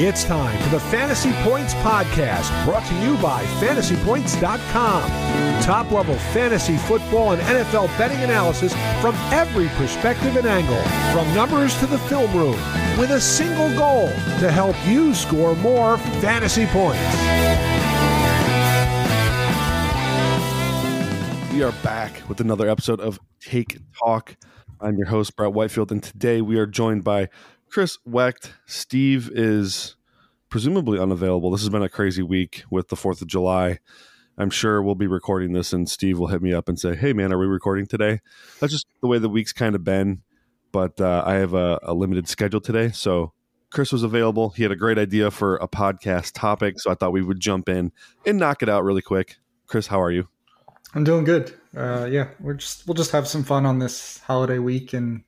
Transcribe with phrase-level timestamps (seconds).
[0.00, 5.10] It's time for the Fantasy Points Podcast, brought to you by fantasypoints.com.
[5.62, 10.80] Top level fantasy football and NFL betting analysis from every perspective and angle,
[11.12, 12.54] from numbers to the film room,
[12.96, 14.06] with a single goal
[14.38, 17.02] to help you score more fantasy points.
[21.52, 24.36] We are back with another episode of Take Talk.
[24.80, 27.30] I'm your host, Brett Whitefield, and today we are joined by
[27.70, 28.54] Chris Wecht.
[28.66, 29.96] Steve is
[30.48, 31.50] presumably unavailable.
[31.50, 33.78] This has been a crazy week with the 4th of July.
[34.36, 37.12] I'm sure we'll be recording this, and Steve will hit me up and say, Hey,
[37.12, 38.20] man, are we recording today?
[38.60, 40.22] That's just the way the week's kind of been.
[40.70, 42.90] But uh, I have a, a limited schedule today.
[42.90, 43.32] So
[43.70, 44.50] Chris was available.
[44.50, 46.78] He had a great idea for a podcast topic.
[46.78, 47.92] So I thought we would jump in
[48.26, 49.36] and knock it out really quick.
[49.66, 50.28] Chris, how are you?
[50.94, 51.54] I'm doing good.
[51.76, 55.22] Uh, yeah, we're just we'll just have some fun on this holiday week and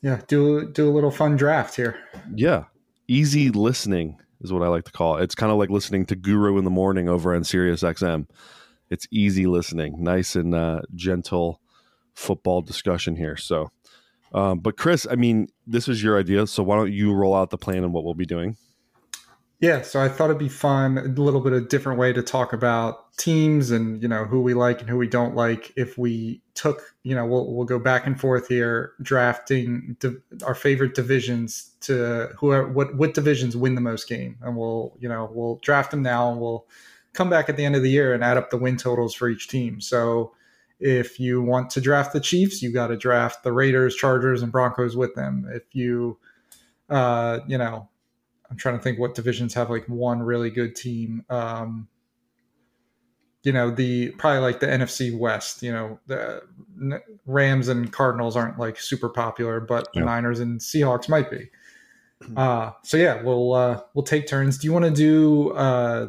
[0.00, 1.98] yeah, do do a little fun draft here.
[2.34, 2.64] Yeah,
[3.08, 5.24] easy listening is what I like to call it.
[5.24, 8.28] It's kind of like listening to Guru in the morning over on Sirius XM.
[8.90, 11.60] It's easy listening, nice and uh, gentle
[12.14, 13.36] football discussion here.
[13.36, 13.70] So,
[14.32, 17.50] um, but Chris, I mean, this is your idea, so why don't you roll out
[17.50, 18.56] the plan and what we'll be doing?
[19.64, 22.22] Yeah, so I thought it'd be fun, a little bit of a different way to
[22.22, 25.72] talk about teams and you know who we like and who we don't like.
[25.74, 30.54] If we took, you know, we'll we'll go back and forth here, drafting di- our
[30.54, 35.08] favorite divisions to who are, what what divisions win the most game, and we'll you
[35.08, 36.66] know we'll draft them now, and we'll
[37.14, 39.30] come back at the end of the year and add up the win totals for
[39.30, 39.80] each team.
[39.80, 40.34] So
[40.78, 44.52] if you want to draft the Chiefs, you got to draft the Raiders, Chargers, and
[44.52, 45.48] Broncos with them.
[45.50, 46.18] If you
[46.90, 47.88] uh, you know
[48.50, 51.24] I'm trying to think what divisions have like one really good team.
[51.30, 51.88] Um,
[53.42, 55.62] you know, the probably like the NFC West.
[55.62, 56.42] You know, the
[57.26, 60.00] Rams and Cardinals aren't like super popular, but yeah.
[60.00, 61.50] the Niners and Seahawks might be.
[62.22, 62.38] Hmm.
[62.38, 64.58] Uh, so yeah, we'll uh, we'll take turns.
[64.58, 66.08] Do you want to do uh,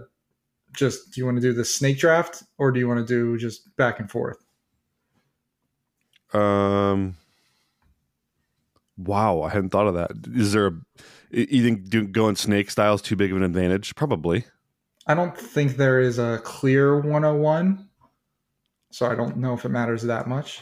[0.73, 3.37] just do you want to do the snake draft or do you want to do
[3.37, 4.37] just back and forth?
[6.33, 7.15] Um.
[8.97, 10.11] Wow, I hadn't thought of that.
[10.33, 10.73] Is there a
[11.31, 13.95] you think do, going snake style is too big of an advantage?
[13.95, 14.45] Probably.
[15.07, 17.87] I don't think there is a clear 101.
[18.91, 20.61] So I don't know if it matters that much.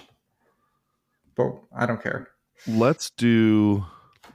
[1.35, 2.29] But I don't care.
[2.67, 3.85] Let's do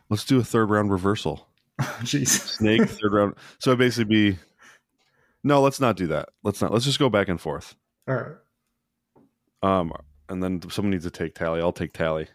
[0.09, 1.47] let's do a third round reversal.
[1.81, 2.29] Jeez.
[2.29, 3.35] Snake third round.
[3.59, 4.39] So it basically be
[5.45, 6.31] No, let's not do that.
[6.43, 6.73] Let's not.
[6.73, 7.75] Let's just go back and forth.
[8.09, 8.37] All right.
[9.63, 9.93] Um
[10.29, 11.61] and then someone needs to take tally.
[11.61, 12.29] I'll take tally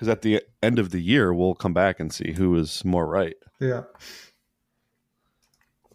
[0.00, 3.06] because at the end of the year we'll come back and see who is more
[3.06, 3.36] right.
[3.60, 3.82] Yeah.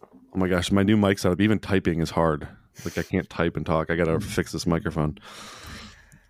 [0.00, 1.40] Oh my gosh, my new mic setup.
[1.40, 2.46] Even typing is hard.
[2.84, 3.90] Like I can't type and talk.
[3.90, 5.18] I gotta fix this microphone.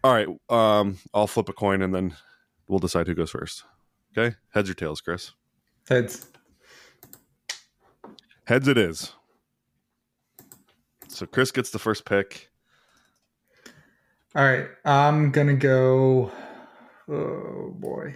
[0.02, 2.16] All right, um, I'll flip a coin and then
[2.66, 3.64] we'll decide who goes first.
[4.16, 5.32] Okay, heads or tails, Chris?
[5.86, 6.28] Heads.
[8.44, 8.68] Heads.
[8.68, 9.12] It is.
[11.08, 12.48] So Chris gets the first pick.
[14.34, 16.32] All right, I'm gonna go.
[17.08, 18.14] Oh boy.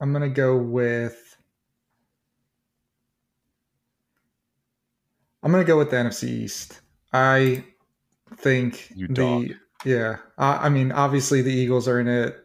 [0.00, 1.36] I'm going to go with
[5.42, 6.80] I'm going to go with the NFC East.
[7.12, 7.64] I
[8.36, 9.48] think you dog.
[9.48, 9.54] the
[9.84, 12.36] yeah, I, I mean obviously the Eagles are in it.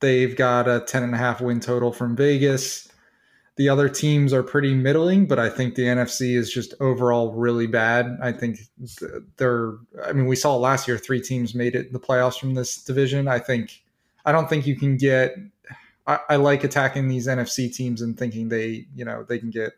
[0.00, 2.88] They've got a 10 and a half win total from Vegas.
[3.56, 7.66] The other teams are pretty middling, but I think the NFC is just overall really
[7.66, 8.18] bad.
[8.22, 8.58] I think
[9.36, 9.74] they're
[10.04, 12.82] I mean we saw last year three teams made it in the playoffs from this
[12.82, 13.28] division.
[13.28, 13.82] I think
[14.24, 15.34] I don't think you can get.
[16.06, 19.72] I, I, like attacking these NFC teams and thinking they, you know, they can get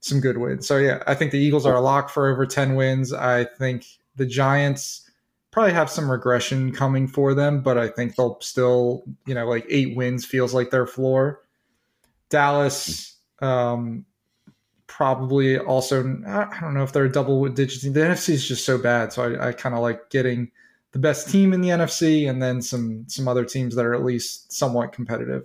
[0.00, 0.66] some good wins.
[0.66, 3.12] So yeah, I think the Eagles are a lock for over ten wins.
[3.12, 3.84] I think
[4.16, 5.08] the Giants
[5.50, 9.66] probably have some regression coming for them, but I think they'll still, you know, like
[9.68, 11.42] eight wins feels like their floor.
[12.28, 14.04] Dallas, um,
[14.86, 16.00] probably also.
[16.26, 17.92] I don't know if they're a double digit team.
[17.92, 20.50] The NFC is just so bad, so I, I kind of like getting
[20.92, 24.04] the best team in the NFC, and then some some other teams that are at
[24.04, 25.44] least somewhat competitive.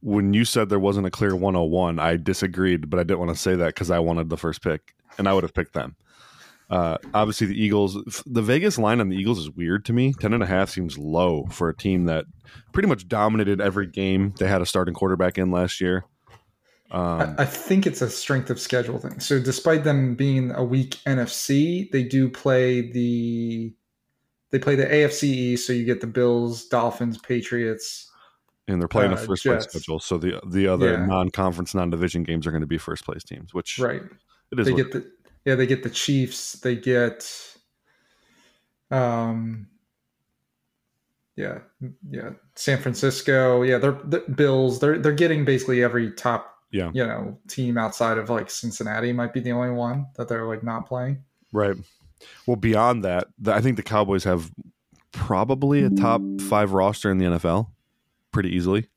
[0.00, 3.40] When you said there wasn't a clear 101, I disagreed, but I didn't want to
[3.40, 5.96] say that because I wanted the first pick, and I would have picked them.
[6.70, 10.14] Uh, obviously, the Eagles, the Vegas line on the Eagles is weird to me.
[10.14, 12.24] Ten and a half seems low for a team that
[12.72, 14.34] pretty much dominated every game.
[14.38, 16.04] They had a starting quarterback in last year.
[16.90, 19.18] Um, I, think it's a strength of schedule thing.
[19.18, 23.74] So, despite them being a weak NFC, they do play the
[24.54, 28.08] they play the AFC East, so you get the Bills, Dolphins, Patriots,
[28.68, 29.66] and they're playing uh, a first Jets.
[29.66, 29.98] place schedule.
[29.98, 31.06] So the the other yeah.
[31.06, 34.02] non-conference, non-division games are going to be first place teams, which right.
[34.52, 34.66] It is.
[34.66, 35.10] They get the
[35.44, 36.52] yeah, they get the Chiefs.
[36.52, 37.28] They get
[38.92, 39.66] um
[41.34, 41.58] yeah
[42.08, 43.62] yeah San Francisco.
[43.62, 44.78] Yeah, they're the Bills.
[44.78, 46.92] They're they're getting basically every top Yeah.
[46.94, 50.62] you know, team outside of like Cincinnati might be the only one that they're like
[50.62, 51.24] not playing.
[51.52, 51.74] Right.
[52.46, 54.50] Well, beyond that, I think the Cowboys have
[55.12, 57.68] probably a top five roster in the NFL
[58.32, 58.88] pretty easily.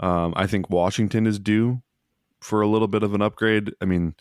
[0.00, 1.82] Um, I think Washington is due
[2.40, 3.72] for a little bit of an upgrade.
[3.80, 4.14] I mean,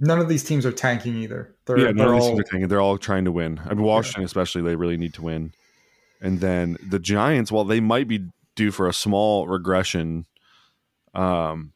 [0.00, 1.54] None of these teams are tanking either.
[1.66, 2.68] They're, yeah, none they're of these all, teams are tanking.
[2.68, 3.60] They're all trying to win.
[3.64, 5.52] I mean, Washington especially, they really need to win.
[6.20, 10.26] And then the Giants, while they might be due for a small regression,
[11.14, 11.72] um,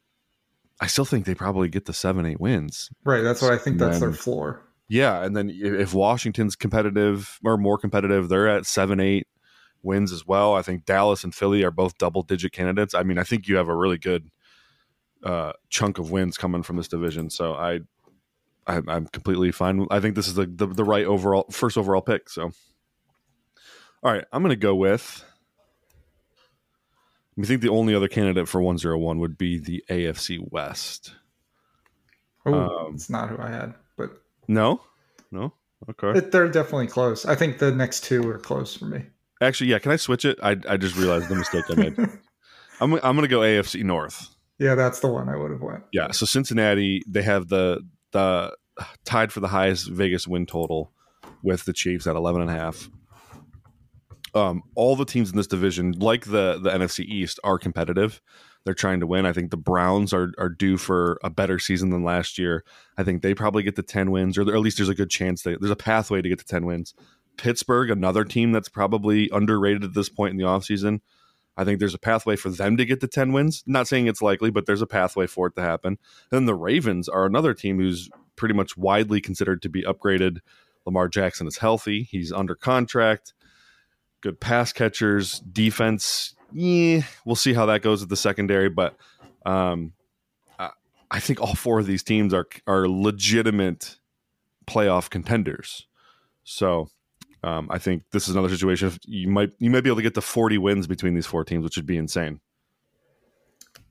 [0.80, 2.90] I still think they probably get the seven, eight wins.
[3.04, 3.22] right.
[3.22, 3.78] That's what I think.
[3.78, 4.62] That's their floor.
[4.92, 9.26] Yeah, and then if Washington's competitive or more competitive, they're at seven, eight
[9.82, 10.54] wins as well.
[10.54, 12.92] I think Dallas and Philly are both double digit candidates.
[12.92, 14.30] I mean, I think you have a really good
[15.24, 17.30] uh, chunk of wins coming from this division.
[17.30, 17.80] So I,
[18.66, 19.86] I I'm completely fine.
[19.90, 22.28] I think this is the, the the right overall first overall pick.
[22.28, 22.50] So,
[24.02, 25.24] all right, I'm going to go with.
[27.40, 31.14] I think the only other candidate for 101 would be the AFC West.
[32.44, 33.74] Oh, Um, it's not who I had,
[34.52, 34.80] No,
[35.30, 35.52] no,
[35.90, 36.18] okay.
[36.18, 37.24] it, they're definitely close.
[37.26, 39.04] I think the next two are close for me.
[39.40, 39.78] Actually, yeah.
[39.78, 40.38] Can I switch it?
[40.42, 41.98] I I just realized the mistake I made.
[42.80, 44.28] I'm I'm gonna go AFC North.
[44.58, 45.84] yeah, that's the one I would have went.
[45.92, 46.10] Yeah.
[46.12, 47.80] So Cincinnati, they have the
[48.12, 48.54] the
[49.04, 50.92] tied for the highest Vegas win total
[51.42, 52.88] with the Chiefs at 11 and a half.
[54.34, 58.20] Um, all the teams in this division, like the the NFC East, are competitive.
[58.64, 59.26] They're trying to win.
[59.26, 62.64] I think the Browns are are due for a better season than last year.
[62.96, 65.42] I think they probably get the 10 wins, or at least there's a good chance
[65.42, 66.94] they, there's a pathway to get to 10 wins.
[67.36, 71.00] Pittsburgh, another team that's probably underrated at this point in the offseason.
[71.56, 73.62] I think there's a pathway for them to get the 10 wins.
[73.66, 75.98] Not saying it's likely, but there's a pathway for it to happen.
[76.30, 80.38] And then the Ravens are another team who's pretty much widely considered to be upgraded.
[80.86, 83.34] Lamar Jackson is healthy, he's under contract,
[84.20, 86.34] good pass catchers, defense.
[86.54, 88.96] Yeah, we'll see how that goes with the secondary, but
[89.46, 89.92] um,
[90.58, 90.70] I,
[91.10, 93.98] I think all four of these teams are are legitimate
[94.66, 95.86] playoff contenders.
[96.44, 96.88] So
[97.44, 98.92] um, I think this is another situation.
[99.06, 101.64] You might you might be able to get to 40 wins between these four teams,
[101.64, 102.40] which would be insane.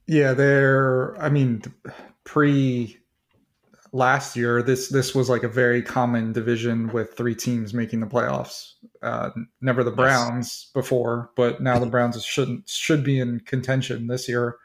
[0.08, 1.19] Yeah, they're.
[1.22, 1.63] I mean,
[2.24, 2.98] pre
[3.93, 8.07] last year, this this was like a very common division with three teams making the
[8.07, 8.73] playoffs.
[9.01, 14.27] Uh, never the Browns before, but now the Browns shouldn't should be in contention this
[14.29, 14.57] year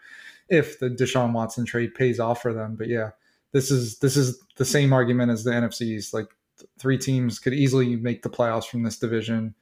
[0.49, 2.77] if the Deshaun Watson trade pays off for them.
[2.77, 3.11] But yeah,
[3.53, 6.15] this is this is the same argument as the NFCs.
[6.15, 6.29] Like
[6.59, 9.55] th- three teams could easily make the playoffs from this division.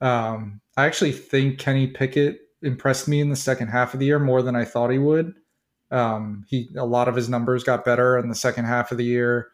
[0.00, 4.18] Um, I actually think Kenny Pickett impressed me in the second half of the year
[4.18, 5.34] more than I thought he would.
[5.90, 9.04] Um, he a lot of his numbers got better in the second half of the
[9.04, 9.48] year.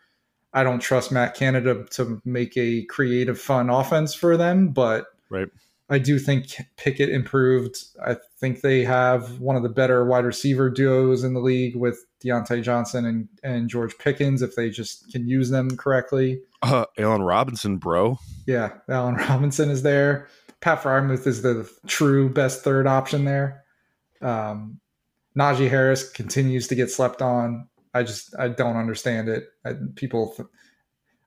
[0.53, 5.49] I don't trust Matt Canada to make a creative, fun offense for them, but Right.
[5.91, 7.77] I do think Pickett improved.
[8.05, 12.07] I think they have one of the better wide receiver duos in the league with
[12.25, 16.41] Diontae Johnson and, and George Pickens if they just can use them correctly.
[16.63, 18.19] Uh, Allen Robinson, bro.
[18.47, 20.29] Yeah, Allen Robinson is there.
[20.61, 23.63] Pat Freiermuth is the true best third option there.
[24.23, 24.81] Um,
[25.39, 27.69] Najee Harris continues to get slept on.
[27.93, 29.45] I just I don't understand it.
[29.65, 30.49] I, people, th-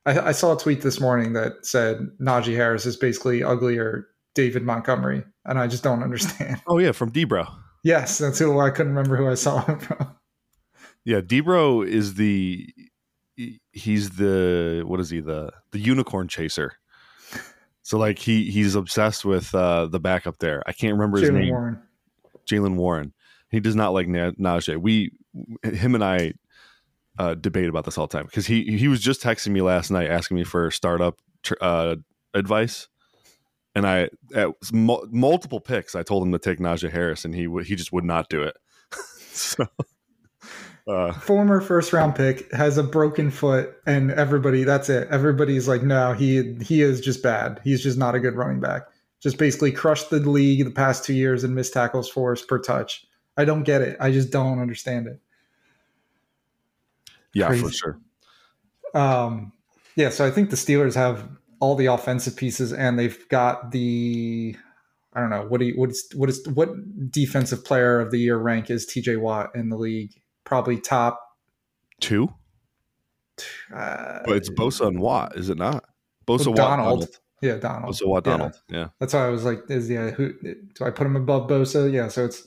[0.06, 4.62] I, I saw a tweet this morning that said Najee Harris is basically uglier David
[4.62, 6.60] Montgomery, and I just don't understand.
[6.66, 7.50] Oh yeah, from Debro.
[7.84, 10.14] yes, that's who I couldn't remember who I saw him from.
[11.04, 12.68] Yeah, Debro is the
[13.72, 16.74] he's the what is he the the unicorn chaser.
[17.82, 20.62] So like he he's obsessed with uh the backup there.
[20.66, 21.50] I can't remember his Jaylen name.
[21.50, 21.82] Warren.
[22.46, 23.14] Jaylen Warren.
[23.50, 24.76] He does not like Na- Najee.
[24.76, 25.12] We
[25.62, 26.32] him and I
[27.18, 29.90] uh, debate about this all the time because he he was just texting me last
[29.90, 31.96] night asking me for startup tr- uh,
[32.34, 32.88] advice,
[33.74, 37.44] and I at mul- multiple picks I told him to take Najee Harris, and he
[37.44, 38.56] w- he just would not do it.
[39.30, 39.66] so.
[40.86, 45.82] Uh, former first round pick has a broken foot and everybody that's it everybody's like
[45.82, 48.84] no he he is just bad he's just not a good running back
[49.22, 53.04] just basically crushed the league the past two years and missed tackles force per touch
[53.38, 55.20] i don't get it i just don't understand it
[57.32, 57.98] yeah, for sure.
[58.94, 59.52] um
[59.96, 61.28] yeah so i think the steelers have
[61.60, 64.54] all the offensive pieces and they've got the
[65.14, 66.68] i don't know what do you what is what is what
[67.10, 70.12] defensive player of the year rank is tj watt in the league
[70.44, 71.20] probably top
[72.00, 72.28] Two,
[73.74, 75.84] uh, but it's Bosa and Watt, is it not?
[76.26, 76.88] Bosa, Well, Watt, Donald.
[77.00, 77.08] Donald.
[77.42, 77.94] Yeah, Donald.
[77.94, 78.32] Bosa, Watt, Yeah.
[78.32, 78.54] Donald.
[78.68, 78.88] Yeah.
[79.00, 81.92] That's why I was like, is yeah, who do I put him above Bosa?
[81.92, 82.46] Yeah, so it's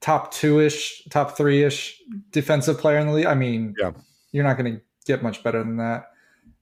[0.00, 2.00] top two ish, top three ish
[2.30, 3.26] defensive player in the league.
[3.26, 3.92] I mean, Yeah.
[4.32, 6.06] you're not going to get much better than that.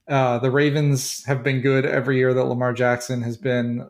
[0.09, 3.89] Uh, the Ravens have been good every year that Lamar Jackson has been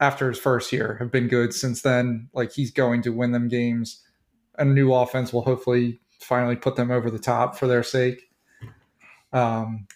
[0.00, 2.28] after his first year have been good since then.
[2.32, 4.02] Like he's going to win them games.
[4.58, 8.30] A new offense will hopefully finally put them over the top for their sake.
[9.32, 9.86] Um,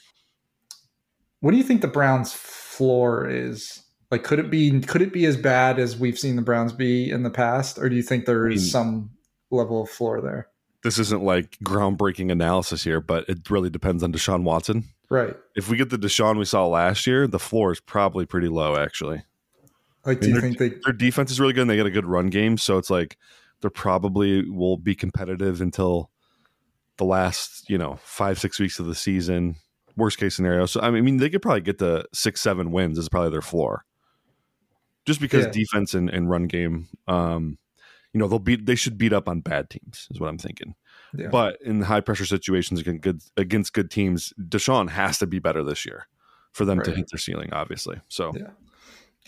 [1.40, 3.83] what do you think the Browns' floor is?
[4.14, 7.10] Like, could it be could it be as bad as we've seen the Browns be
[7.10, 9.10] in the past, or do you think there is some
[9.50, 10.46] level of floor there?
[10.84, 14.84] This isn't like groundbreaking analysis here, but it really depends on Deshaun Watson.
[15.10, 15.34] Right.
[15.56, 18.76] If we get the Deshaun we saw last year, the floor is probably pretty low,
[18.76, 19.24] actually.
[20.06, 22.06] Like, do you think they their defense is really good and they get a good
[22.06, 23.18] run game, so it's like
[23.62, 26.08] they're probably will be competitive until
[26.98, 29.56] the last, you know, five, six weeks of the season.
[29.96, 30.66] Worst case scenario.
[30.66, 33.84] So I mean they could probably get the six, seven wins is probably their floor.
[35.06, 35.50] Just because Yeah.
[35.50, 37.58] defense and, and run game, um,
[38.12, 40.74] you know, they'll beat they should beat up on bad teams, is what I'm thinking.
[41.16, 41.28] Yeah.
[41.28, 45.62] But in high pressure situations against good against good teams, Deshaun has to be better
[45.62, 46.06] this year
[46.52, 48.00] for them to hit their ceiling, obviously.
[48.08, 48.50] So Yeah.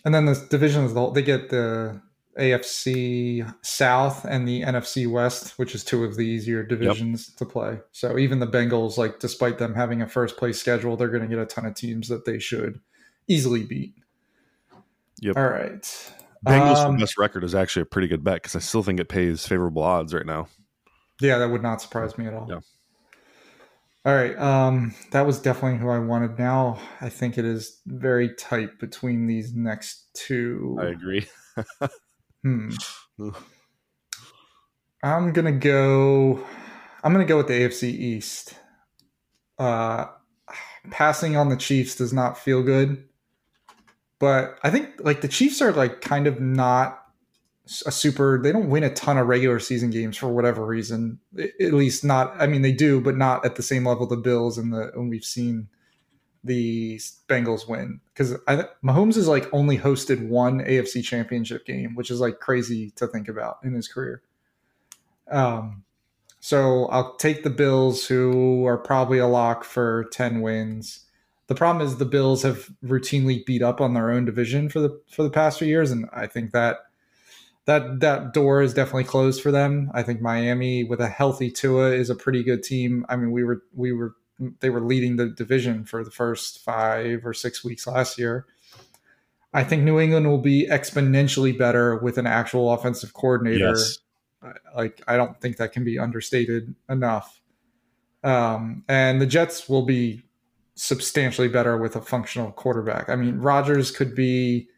[0.04, 2.00] And then the divisions, the they get the
[2.38, 7.80] AFC South and the NFC West, which is two of the easier divisions to play.
[7.92, 11.28] So even the Bengals, like despite them having a first place schedule, they're going to
[11.28, 12.80] get a ton of teams that they should
[13.26, 13.95] easily beat.
[15.22, 15.36] Yep.
[15.36, 16.12] All right.
[16.46, 19.00] Bengals Um, for best record is actually a pretty good bet because I still think
[19.00, 20.48] it pays favorable odds right now.
[21.20, 22.46] Yeah, that would not surprise me at all.
[22.48, 22.60] Yeah.
[24.04, 24.38] All right.
[24.38, 26.38] Um, that was definitely who I wanted.
[26.38, 30.78] Now I think it is very tight between these next two.
[30.80, 31.26] I agree.
[32.44, 32.70] Hmm.
[35.02, 36.44] I'm gonna go.
[37.02, 38.54] I'm gonna go with the AFC East.
[39.58, 40.06] Uh,
[40.90, 43.08] passing on the Chiefs does not feel good,
[44.18, 47.02] but I think like the Chiefs are like kind of not
[47.84, 48.40] a super.
[48.42, 51.18] They don't win a ton of regular season games for whatever reason.
[51.38, 52.40] At least not.
[52.40, 55.10] I mean, they do, but not at the same level the Bills and the and
[55.10, 55.68] we've seen
[56.44, 62.10] the Bengals win because I Mahomes is like only hosted one AFC Championship game, which
[62.10, 64.22] is like crazy to think about in his career.
[65.28, 65.82] Um,
[66.38, 71.05] so I'll take the Bills, who are probably a lock for ten wins.
[71.48, 75.00] The problem is the Bills have routinely beat up on their own division for the
[75.10, 76.78] for the past few years, and I think that
[77.66, 79.90] that that door is definitely closed for them.
[79.94, 83.06] I think Miami with a healthy Tua is a pretty good team.
[83.08, 84.14] I mean, we were we were
[84.60, 88.46] they were leading the division for the first five or six weeks last year.
[89.54, 93.70] I think New England will be exponentially better with an actual offensive coordinator.
[93.70, 93.98] Yes.
[94.74, 97.40] Like I don't think that can be understated enough.
[98.22, 100.25] Um, and the Jets will be
[100.76, 103.08] substantially better with a functional quarterback.
[103.08, 104.68] I mean, Rodgers could be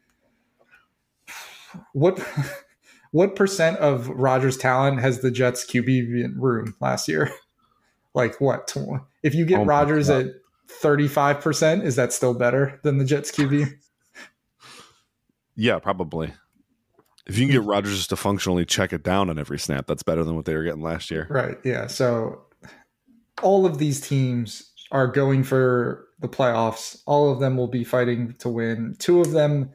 [1.93, 2.19] what
[3.11, 7.31] what percent of Rodgers' talent has the Jets QB room last year?
[8.15, 8.75] Like what?
[9.21, 10.25] If you get Oh Rodgers at
[10.67, 13.71] thirty five percent, is that still better than the Jets QB?
[15.55, 16.33] Yeah, probably.
[17.27, 20.23] If you can get Rodgers to functionally check it down on every snap, that's better
[20.23, 21.27] than what they were getting last year.
[21.29, 21.59] Right.
[21.63, 21.85] Yeah.
[21.85, 22.41] So
[23.43, 27.01] all of these teams are going for the playoffs.
[27.05, 28.95] All of them will be fighting to win.
[28.99, 29.71] Two of them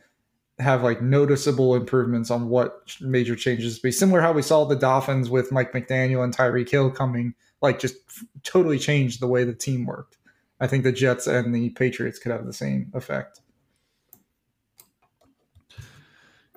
[0.58, 3.90] have like noticeable improvements on what major changes be.
[3.90, 7.96] Similar how we saw the Dolphins with Mike McDaniel and Tyreek Hill coming, like just
[8.42, 10.16] totally changed the way the team worked.
[10.60, 13.40] I think the Jets and the Patriots could have the same effect.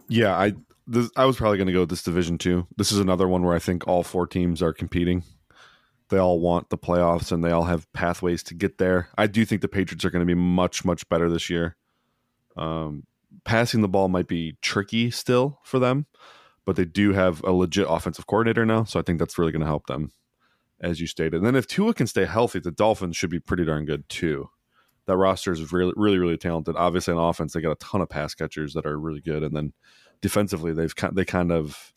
[0.08, 0.54] Yeah, I
[0.86, 2.66] this, I was probably going to go with this division too.
[2.78, 5.24] This is another one where I think all four teams are competing.
[6.10, 9.10] They all want the playoffs and they all have pathways to get there.
[9.18, 11.76] I do think the Patriots are going to be much much better this year.
[12.56, 13.04] Um,
[13.44, 16.06] passing the ball might be tricky still for them,
[16.66, 19.62] but they do have a legit offensive coordinator now, so I think that's really going
[19.62, 20.12] to help them,
[20.82, 21.36] as you stated.
[21.36, 24.50] And then if Tua can stay healthy, the Dolphins should be pretty darn good too.
[25.06, 26.76] That roster is really really really talented.
[26.76, 29.56] Obviously, on offense, they got a ton of pass catchers that are really good, and
[29.56, 29.74] then
[30.22, 31.94] defensively, they've they kind of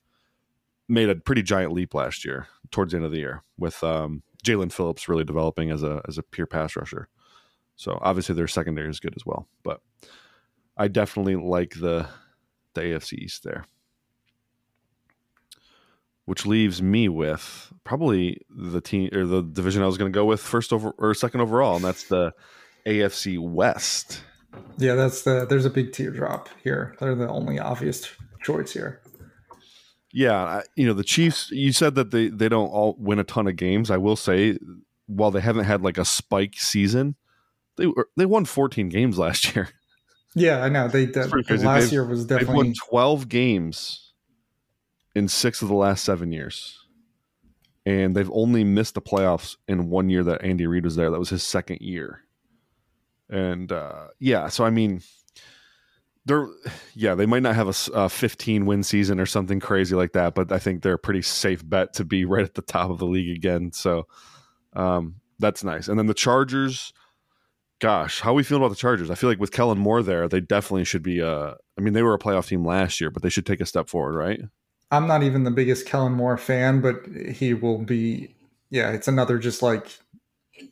[0.90, 4.23] made a pretty giant leap last year towards the end of the year with um,
[4.44, 7.09] Jaelan Phillips really developing as a as a pure pass rusher.
[7.76, 9.80] So obviously their secondary is good as well, but
[10.76, 12.09] I definitely like the
[12.75, 13.64] the AFC East there.
[16.26, 20.25] Which leaves me with probably the team or the division I was going to go
[20.25, 22.32] with first over or second overall, and that's the
[22.87, 24.23] AFC West.
[24.78, 26.94] Yeah, that's the there's a big teardrop here.
[27.00, 28.09] They're the only obvious
[28.42, 29.00] choice here.
[30.12, 31.50] Yeah, I, you know the Chiefs.
[31.50, 33.90] You said that they they don't all win a ton of games.
[33.90, 34.59] I will say,
[35.07, 37.14] while they haven't had like a spike season,
[37.76, 39.69] they were, they won 14 games last year.
[40.35, 40.88] Yeah, I know.
[40.88, 41.31] They that,
[41.62, 44.12] last They've- year was They've definitely won 12 games
[45.14, 46.79] in six of the last seven years,
[47.85, 51.11] and they've only missed the playoffs in one year that Andy Reid was there.
[51.11, 52.21] That was his second year,
[53.29, 54.49] and uh, yeah.
[54.49, 55.02] So I mean,
[56.26, 56.48] they're
[56.94, 60.34] yeah they might not have a, a 15 win season or something crazy like that
[60.34, 62.98] but i think they're a pretty safe bet to be right at the top of
[62.98, 63.72] the league again.
[63.72, 64.06] So
[64.74, 65.88] um, that's nice.
[65.88, 66.92] And then the chargers
[67.80, 69.10] gosh how we feel about the chargers?
[69.10, 72.02] I feel like with kellen moore there they definitely should be uh i mean they
[72.02, 74.40] were a playoff team last year but they should take a step forward right?
[74.92, 78.34] I'm not even the biggest kellen moore fan but he will be
[78.68, 79.88] yeah it's another just like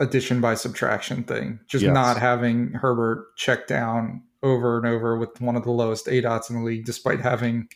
[0.00, 1.60] addition by subtraction thing.
[1.66, 1.94] Just yes.
[1.94, 6.56] not having herbert check down over and over with one of the lowest aDOTs in
[6.56, 7.68] the league, despite having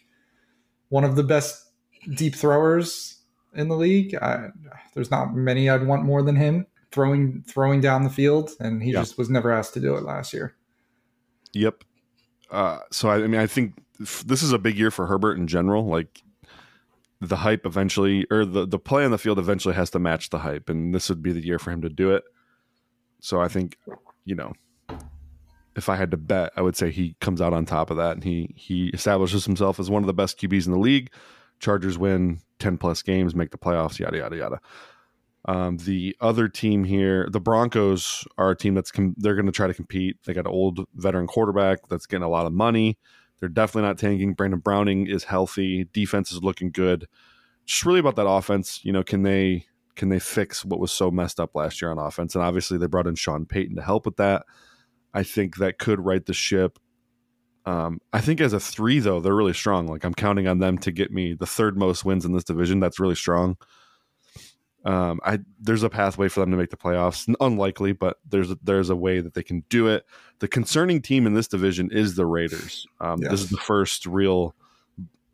[0.89, 1.73] one of the best
[2.15, 3.19] deep throwers
[3.55, 4.15] in the league.
[4.15, 4.49] I,
[4.95, 8.93] there's not many I'd want more than him throwing throwing down the field, and he
[8.93, 10.55] just was never asked to do it last year.
[11.55, 11.85] Yep.
[12.51, 15.47] Uh, so I, I mean, I think this is a big year for Herbert in
[15.47, 15.87] general.
[15.87, 16.23] Like
[17.21, 20.41] the hype eventually, or the the play on the field eventually has to match the
[20.41, 22.25] hype, and this would be the year for him to do it.
[23.21, 23.79] So I think,
[24.25, 24.53] you know,
[25.77, 28.13] if I had to bet, I would say he comes out on top of that
[28.13, 31.11] and he he establishes himself as one of the best QBs in the league.
[31.61, 34.61] Chargers win 10 plus games, make the playoffs, yada yada yada.
[35.45, 39.53] Um, the other team here, the Broncos are a team that's com- they're going to
[39.53, 40.17] try to compete.
[40.25, 42.99] They got an old veteran quarterback that's getting a lot of money.
[43.41, 44.35] They're definitely not tanking.
[44.35, 45.89] Baron Browning is healthy.
[45.93, 47.09] Defense is looking good.
[47.67, 48.85] Just really about that offense.
[48.85, 51.99] You know, can they can they fix what was so messed up last year on
[51.99, 52.37] offense?
[52.37, 54.45] And obviously, they brought in Sean Payton to help with that.
[55.15, 56.79] I think that could right the ship.
[57.65, 59.87] Um, I think as a three though, they're really strong.
[59.87, 62.81] Like I'm counting on them to get me the third most wins in this division.
[62.81, 63.57] That's really strong.
[64.85, 67.33] Um, I there's a pathway for them to make the playoffs.
[67.41, 70.05] Unlikely, but there's a, there's a way that they can do it.
[70.41, 72.87] The concerning team in this division is the Raiders.
[73.01, 73.31] Um, yes.
[73.31, 74.57] This is the first real,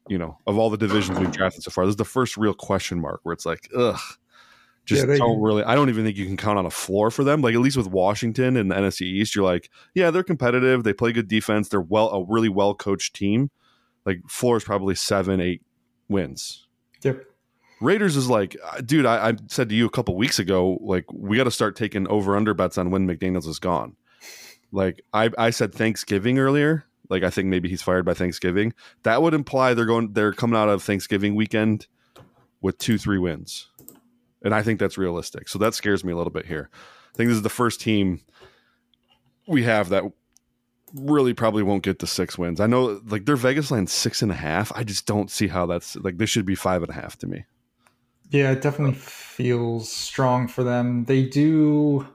[0.06, 1.86] you know, of all the divisions we've drafted so far.
[1.86, 3.98] This is the first real question mark where it's like, ugh,
[4.88, 5.62] just yeah, they, don't really.
[5.62, 7.42] I don't even think you can count on a floor for them.
[7.42, 10.82] Like at least with Washington and the NFC East, you're like, yeah, they're competitive.
[10.82, 11.68] They play good defense.
[11.68, 13.50] They're well a really well coached team.
[14.06, 15.60] Like floor is probably seven, eight
[16.08, 16.66] wins.
[17.02, 17.22] Yep.
[17.82, 19.04] Raiders is like, uh, dude.
[19.04, 22.08] I, I said to you a couple weeks ago, like we got to start taking
[22.08, 23.94] over under bets on when McDaniels is gone.
[24.72, 26.86] Like I, I said Thanksgiving earlier.
[27.10, 28.72] Like I think maybe he's fired by Thanksgiving.
[29.02, 30.14] That would imply they're going.
[30.14, 31.88] They're coming out of Thanksgiving weekend
[32.62, 33.68] with two, three wins
[34.42, 35.48] and I think that's realistic.
[35.48, 36.70] So that scares me a little bit here.
[36.72, 38.20] I think this is the first team
[39.46, 40.04] we have that
[40.94, 42.60] really probably won't get to six wins.
[42.60, 44.72] I know like their Vegas line six and a half.
[44.74, 47.26] I just don't see how that's like this should be five and a half to
[47.26, 47.44] me.
[48.30, 51.04] Yeah, it definitely feels strong for them.
[51.04, 52.06] They do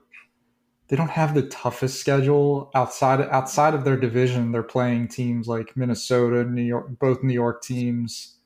[0.88, 4.51] they don't have the toughest schedule outside outside of their division.
[4.51, 8.38] They're playing teams like Minnesota, New York, both New York teams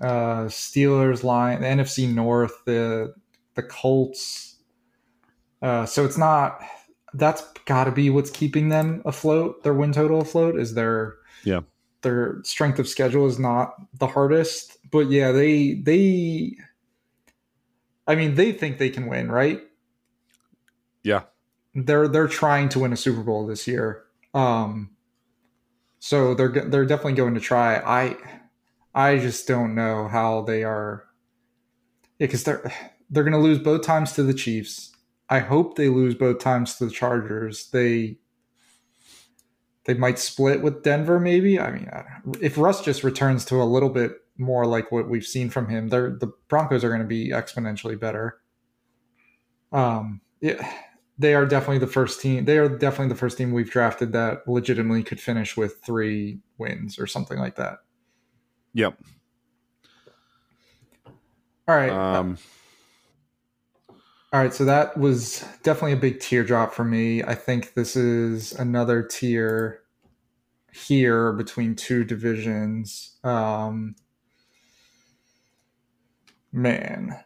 [0.00, 3.14] uh, Steelers line, the NFC North, the
[3.54, 4.56] the Colts.
[5.62, 6.62] Uh, so it's not.
[7.12, 9.62] That's got to be what's keeping them afloat.
[9.62, 11.60] Their win total afloat is their yeah.
[12.02, 16.56] Their strength of schedule is not the hardest, but yeah, they they.
[18.06, 19.60] I mean, they think they can win, right?
[21.02, 21.24] Yeah,
[21.74, 24.04] they're they're trying to win a Super Bowl this year.
[24.32, 24.90] Um,
[25.98, 27.76] so they're they're definitely going to try.
[27.76, 28.16] I
[28.94, 31.04] I just don't know how they are.
[32.18, 32.72] Yeah, because they're
[33.08, 34.92] they're going to lose both times to the Chiefs.
[35.28, 37.68] I hope they lose both times to the Chargers.
[37.70, 38.18] They
[39.84, 41.58] they might split with Denver, maybe.
[41.58, 41.90] I mean,
[42.40, 45.88] if Russ just returns to a little bit more like what we've seen from him,
[45.88, 48.40] they're, the Broncos are going to be exponentially better.
[49.72, 50.70] Um, yeah,
[51.18, 52.44] they are definitely the first team.
[52.44, 56.98] They are definitely the first team we've drafted that legitimately could finish with three wins
[56.98, 57.78] or something like that.
[58.74, 58.98] Yep.
[61.66, 61.90] All right.
[61.90, 62.38] Um,
[64.32, 64.52] all right.
[64.52, 67.22] So that was definitely a big teardrop for me.
[67.22, 69.82] I think this is another tier
[70.72, 73.16] here between two divisions.
[73.24, 73.96] Um,
[76.52, 77.20] man,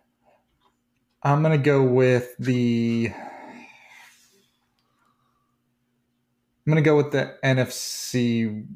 [1.22, 3.12] I'm gonna go with the.
[6.66, 8.66] I'm gonna go with the NFC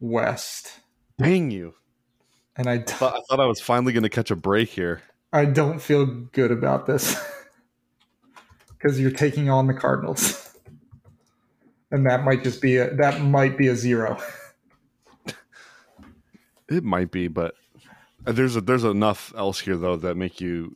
[0.00, 0.80] West.
[1.18, 1.74] Dang you!
[2.56, 5.02] And I, thought, I thought I was finally going to catch a break here.
[5.32, 7.16] I don't feel good about this
[8.68, 10.56] because you're taking on the Cardinals,
[11.90, 14.18] and that might just be a that might be a zero.
[16.68, 17.54] It might be, but
[18.24, 20.74] there's a, there's enough else here though that make you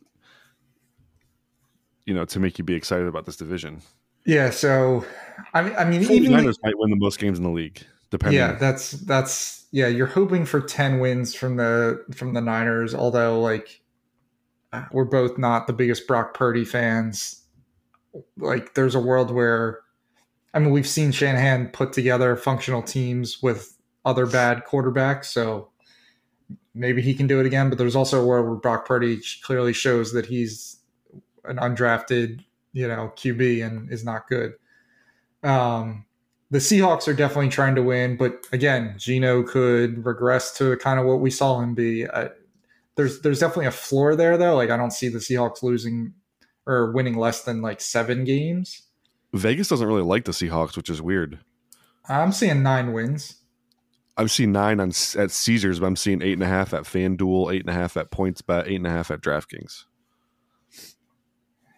[2.05, 3.81] you know to make you be excited about this division.
[4.25, 5.05] Yeah, so
[5.53, 7.83] I mean, I mean, even Niners might win the most games in the league.
[8.09, 8.39] Depending.
[8.39, 9.87] Yeah, that's that's yeah.
[9.87, 13.81] You're hoping for ten wins from the from the Niners, although like
[14.91, 17.43] we're both not the biggest Brock Purdy fans.
[18.37, 19.81] Like, there's a world where,
[20.53, 25.25] I mean, we've seen Shanahan put together functional teams with other bad quarterbacks.
[25.25, 25.69] So
[26.73, 27.69] maybe he can do it again.
[27.69, 30.79] But there's also a world where Brock Purdy clearly shows that he's
[31.45, 32.43] an undrafted,
[32.73, 34.53] you know, QB and is not good.
[35.43, 36.05] Um,
[36.49, 41.05] the Seahawks are definitely trying to win, but again, Geno could regress to kind of
[41.05, 42.07] what we saw him be.
[42.07, 42.29] Uh,
[42.95, 44.55] there's there's definitely a floor there though.
[44.55, 46.13] Like I don't see the Seahawks losing
[46.65, 48.83] or winning less than like seven games.
[49.33, 51.39] Vegas doesn't really like the Seahawks, which is weird.
[52.07, 53.35] I'm seeing nine wins.
[54.15, 57.53] I've seen nine on at Caesars, but I'm seeing eight and a half at FanDuel,
[57.53, 59.83] eight and a half at PointsBet, eight and a half at DraftKings.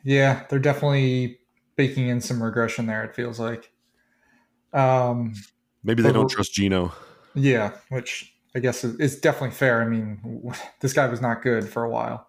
[0.05, 1.39] Yeah, they're definitely
[1.75, 3.03] baking in some regression there.
[3.03, 3.71] It feels like.
[4.73, 5.33] Um,
[5.83, 6.93] Maybe they don't trust Geno.
[7.35, 9.81] Yeah, which I guess is, definitely fair.
[9.81, 12.27] I mean, this guy was not good for a while.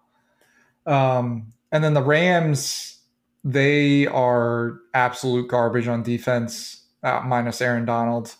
[0.85, 2.99] Um, and then the Rams,
[3.43, 8.35] they are absolute garbage on defense, uh, minus Aaron Donald.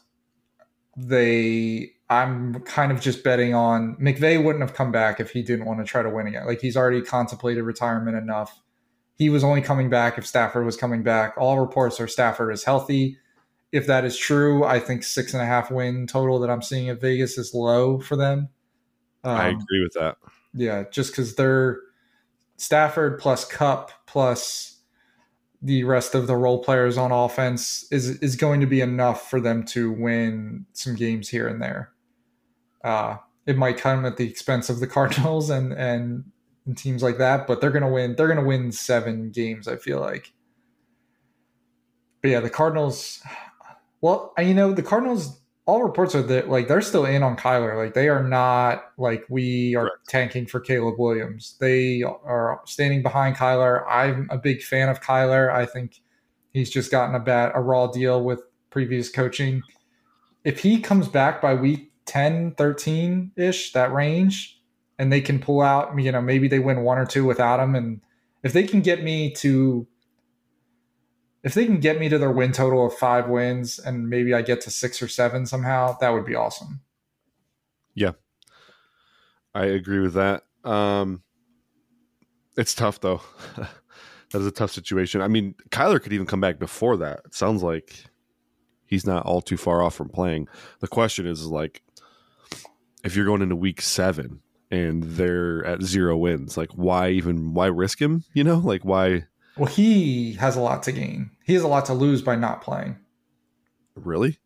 [0.98, 5.66] They, I'm kind of just betting on McVay wouldn't have come back if he didn't
[5.66, 6.46] want to try to win again.
[6.46, 8.60] Like he's already contemplated retirement enough.
[9.16, 11.36] He was only coming back if Stafford was coming back.
[11.38, 13.18] All reports are Stafford is healthy
[13.72, 16.90] if that is true, I think six and a half win total that I'm seeing
[16.90, 18.50] at Vegas is low for them.
[19.24, 20.18] Um, I agree with that.
[20.54, 21.80] Yeah, just because they're
[22.58, 24.80] Stafford plus Kupp plus
[25.62, 29.40] the rest of the role players on offense is is going to be enough for
[29.40, 31.92] them to win some games here and there.
[32.84, 36.26] Uh, it might come at the expense of the Cardinals and and,
[36.66, 38.16] and teams like that, but they're gonna win.
[38.16, 39.68] They're gonna win seven games.
[39.68, 40.34] I feel like.
[42.22, 43.22] But yeah, the Cardinals.
[44.02, 47.78] Well, you know, the Cardinals, all reports are that like they're still in on Kyler.
[47.78, 50.10] Like they are not like we are Correct.
[50.10, 51.56] tanking for Caleb Williams.
[51.60, 53.86] They are standing behind Kyler.
[53.88, 55.54] I'm a big fan of Kyler.
[55.54, 56.02] I think
[56.52, 59.62] he's just gotten a bad a raw deal with previous coaching.
[60.44, 64.60] If he comes back by week 10, 13 ish, that range,
[64.98, 67.76] and they can pull out, you know, maybe they win one or two without him.
[67.76, 68.02] And
[68.44, 69.88] if they can get me to
[71.44, 74.42] if they can get me to their win total of five wins and maybe I
[74.42, 76.82] get to six or seven somehow, that would be awesome.
[77.96, 78.12] Yeah.
[79.54, 80.44] I agree with that.
[80.64, 81.24] Um,
[82.58, 83.22] it's tough though.
[83.58, 85.22] that is a tough situation.
[85.22, 87.22] I mean, Kyler could even come back before that.
[87.26, 88.06] It sounds like
[88.86, 90.48] he's not all too far off from playing.
[90.80, 91.82] The question is, is like
[93.04, 97.68] if you're going into week seven and they're at zero wins, like why even why
[97.68, 98.24] risk him?
[98.34, 99.26] You know, like why
[99.58, 101.32] well, he has a lot to gain.
[101.44, 102.98] He has a lot to lose by not playing.
[103.96, 104.40] Really?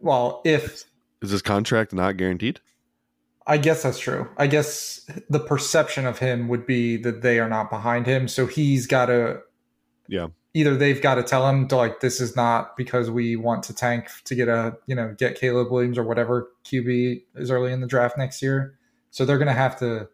[0.00, 0.84] Well, if
[1.22, 2.60] is his contract not guaranteed?
[3.46, 4.28] I guess that's true.
[4.38, 8.46] I guess the perception of him would be that they are not behind him, so
[8.46, 9.42] he's got to
[10.08, 10.28] Yeah.
[10.56, 13.74] Either they've got to tell him to like this is not because we want to
[13.74, 17.80] tank to get a, you know, get Caleb Williams or whatever QB is early in
[17.80, 18.78] the draft next year.
[19.10, 20.08] So they're going to have to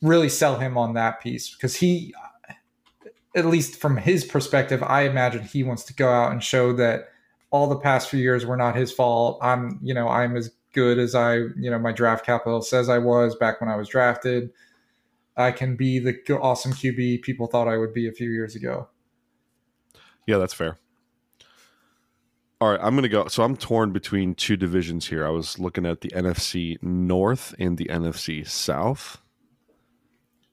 [0.00, 2.14] really sell him on that piece because he
[3.36, 7.10] at least from his perspective, I imagine he wants to go out and show that
[7.50, 9.38] all the past few years were not his fault.
[9.42, 12.98] I'm, you know, I'm as good as I, you know, my draft capital says I
[12.98, 14.50] was back when I was drafted.
[15.36, 18.88] I can be the awesome QB people thought I would be a few years ago.
[20.26, 20.78] Yeah, that's fair.
[22.58, 23.28] All right, I'm going to go.
[23.28, 25.26] So I'm torn between two divisions here.
[25.26, 29.20] I was looking at the NFC North and the NFC South.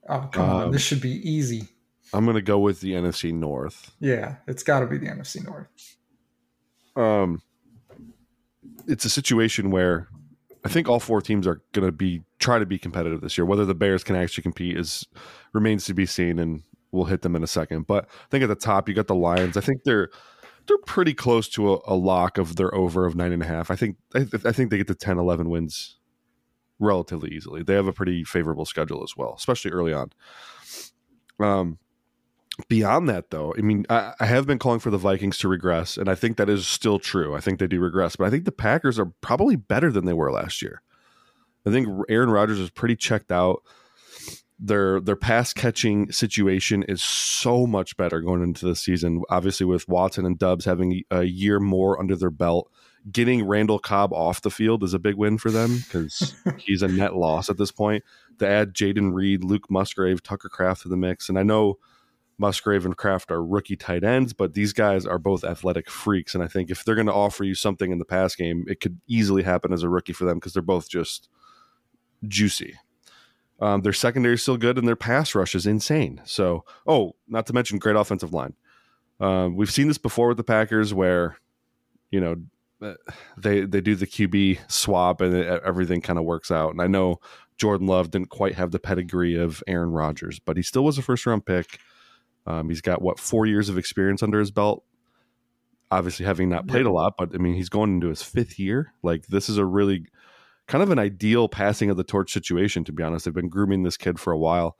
[0.09, 0.71] Oh, come um, on.
[0.71, 1.69] This should be easy.
[2.13, 3.91] I'm going to go with the NFC North.
[3.99, 5.97] Yeah, it's got to be the NFC North.
[6.95, 7.41] Um,
[8.88, 10.08] it's a situation where
[10.63, 13.45] I think all four teams are going to be try to be competitive this year.
[13.45, 15.06] Whether the Bears can actually compete is
[15.54, 17.88] remains to be seen, and we'll hit them in a second.
[17.88, 19.58] But I think at the top you got the Lions.
[19.58, 20.10] I think they're
[20.67, 23.71] they're pretty close to a, a lock of their over of nine and a half.
[23.71, 25.97] I think I, I think they get to 10, 11 wins
[26.80, 27.63] relatively easily.
[27.63, 30.12] They have a pretty favorable schedule as well, especially early on.
[31.39, 31.80] Um,
[32.67, 35.97] beyond that though i mean I, I, have been calling for the vikings to regress
[35.97, 37.35] and i think that is still true.
[37.35, 40.13] I think they do regress but i think the packers are probably better than they
[40.13, 40.81] were last year.
[41.65, 43.63] I think aaron rodgers is pretty checked out.
[44.59, 49.89] Their their pass catching situation is so much better going into the season obviously with
[49.89, 52.71] watson and doubs having a year more under their belt.
[53.11, 56.87] Getting randall cobb off the field is a big win for them because he's a
[56.87, 58.03] net loss at this point.
[58.39, 61.79] To add jayden reed luke musgrave tucker kraft to the mix and i know
[62.43, 66.36] Musgrave and Kraft are rookie tight ends, but these guys are both athletic freaks.
[66.36, 68.82] And I think if they're going to offer you something in the pass game, it
[68.82, 71.29] could easily happen as a rookie for them because they're both just
[72.27, 72.75] juicy.
[73.62, 76.21] Um, their secondary is still good, and their pass rush is insane.
[76.25, 78.56] So, oh, not to mention great offensive line.
[79.21, 81.38] Uh, we've seen this before with the Packers, where
[82.12, 82.36] you know
[83.38, 86.71] they they do the QB swap and it, everything kind of works out.
[86.71, 87.21] And I know
[87.56, 91.01] Jordan Love didn't quite have the pedigree of Aaron Rodgers, but he still was a
[91.01, 91.79] first round pick.
[92.45, 94.84] Um, he's got what four years of experience under his belt.
[95.91, 98.93] Obviously, having not played a lot, but I mean, he's going into his fifth year.
[99.03, 100.06] Like this is a really
[100.67, 102.84] kind of an ideal passing of the torch situation.
[102.86, 104.77] To be honest, they've been grooming this kid for a while.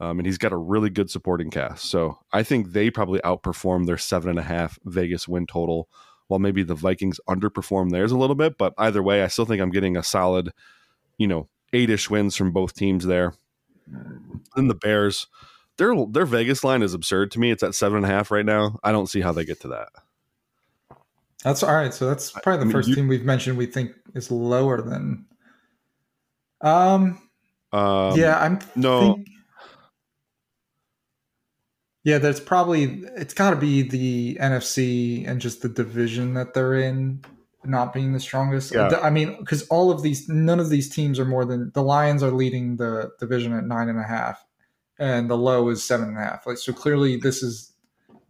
[0.00, 1.84] Um, and he's got a really good supporting cast.
[1.84, 5.88] So I think they probably outperform their seven and a half Vegas win total,
[6.26, 8.58] while maybe the Vikings underperform theirs a little bit.
[8.58, 10.50] But either way, I still think I'm getting a solid,
[11.18, 13.34] you know, eight ish wins from both teams there.
[14.56, 15.28] And the Bears,
[15.78, 17.50] their their Vegas line is absurd to me.
[17.50, 18.78] It's at seven and a half right now.
[18.82, 19.88] I don't see how they get to that.
[21.44, 21.92] That's all right.
[21.92, 24.80] So that's probably the I mean, first you, team we've mentioned we think is lower
[24.80, 25.26] than.
[26.60, 27.20] Um.
[27.72, 28.60] Um, yeah, I'm.
[28.76, 29.28] No, think,
[32.04, 36.74] yeah, there's probably it's got to be the NFC and just the division that they're
[36.74, 37.24] in
[37.64, 38.74] not being the strongest.
[38.74, 38.98] Yeah.
[39.02, 42.22] I mean, because all of these, none of these teams are more than the Lions
[42.22, 44.44] are leading the division at nine and a half,
[45.02, 46.46] and the low is seven and a half.
[46.46, 47.72] Like, so clearly, this is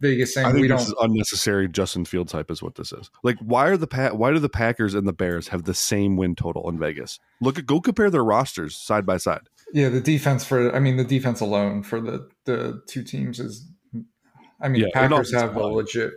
[0.01, 0.87] Vegas saying I think we this don't.
[0.87, 3.11] Is unnecessary Justin Fields hype is what this is.
[3.21, 6.17] Like, why are the pa- why do the Packers and the Bears have the same
[6.17, 7.19] win total in Vegas?
[7.39, 9.41] Look at go compare their rosters side by side.
[9.71, 13.67] Yeah, the defense for I mean the defense alone for the the two teams is
[14.59, 16.13] I mean yeah, Packers have a legit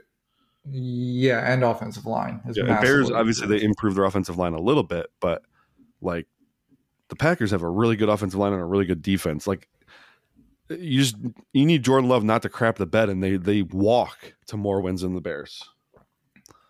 [0.68, 2.40] yeah, and offensive line.
[2.54, 5.42] Yeah, Bears obviously they improved their offensive line a little bit, but
[6.00, 6.26] like
[7.08, 9.46] the Packers have a really good offensive line and a really good defense.
[9.46, 9.68] Like
[10.68, 11.16] you just
[11.52, 14.80] you need Jordan Love not to crap the bed, and they they walk to more
[14.80, 15.62] wins than the Bears.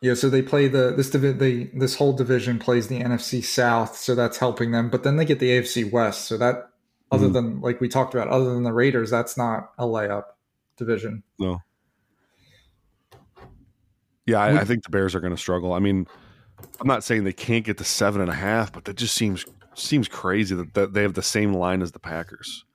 [0.02, 3.96] Yeah, so they play the this divi- they this whole division plays the NFC South,
[3.96, 4.90] so that's helping them.
[4.90, 6.70] But then they get the AFC West, so that
[7.10, 7.32] other mm-hmm.
[7.32, 10.24] than like we talked about, other than the Raiders, that's not a layup
[10.76, 11.22] division.
[11.38, 11.62] No.
[14.26, 15.72] Yeah, I, I think the Bears are going to struggle.
[15.72, 16.06] I mean,
[16.80, 19.44] I'm not saying they can't get to seven and a half, but that just seems
[19.74, 22.65] seems crazy that, that they have the same line as the Packers.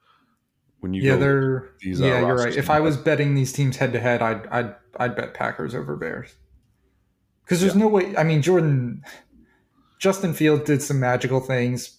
[0.82, 2.56] When you yeah, they're these, uh, yeah, uh, you're right.
[2.56, 5.94] If I was betting these teams head to head, I'd I'd I'd bet Packers over
[5.94, 6.34] Bears
[7.44, 7.82] because there's yeah.
[7.82, 8.16] no way.
[8.16, 9.04] I mean, Jordan,
[10.00, 11.98] Justin Field did some magical things,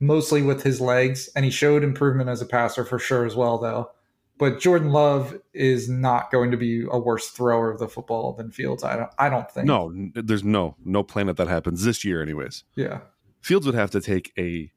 [0.00, 3.58] mostly with his legs, and he showed improvement as a passer for sure as well,
[3.58, 3.90] though.
[4.38, 8.50] But Jordan Love is not going to be a worse thrower of the football than
[8.50, 8.82] Fields.
[8.82, 9.10] I don't.
[9.18, 9.66] I don't think.
[9.66, 12.64] No, there's no no planet that happens this year, anyways.
[12.76, 13.00] Yeah,
[13.42, 14.72] Fields would have to take a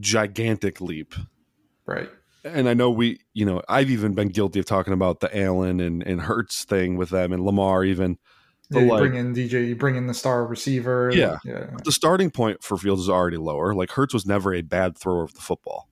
[0.00, 1.14] gigantic leap.
[1.84, 2.08] Right.
[2.48, 5.80] And I know we, you know, I've even been guilty of talking about the Allen
[5.80, 8.18] and, and Hurts thing with them and Lamar even.
[8.70, 11.10] Yeah, you like, bring in DJ, you bring in the star receiver.
[11.14, 11.38] Yeah.
[11.44, 11.70] yeah.
[11.84, 13.74] The starting point for Fields is already lower.
[13.74, 15.88] Like Hurts was never a bad thrower of the football.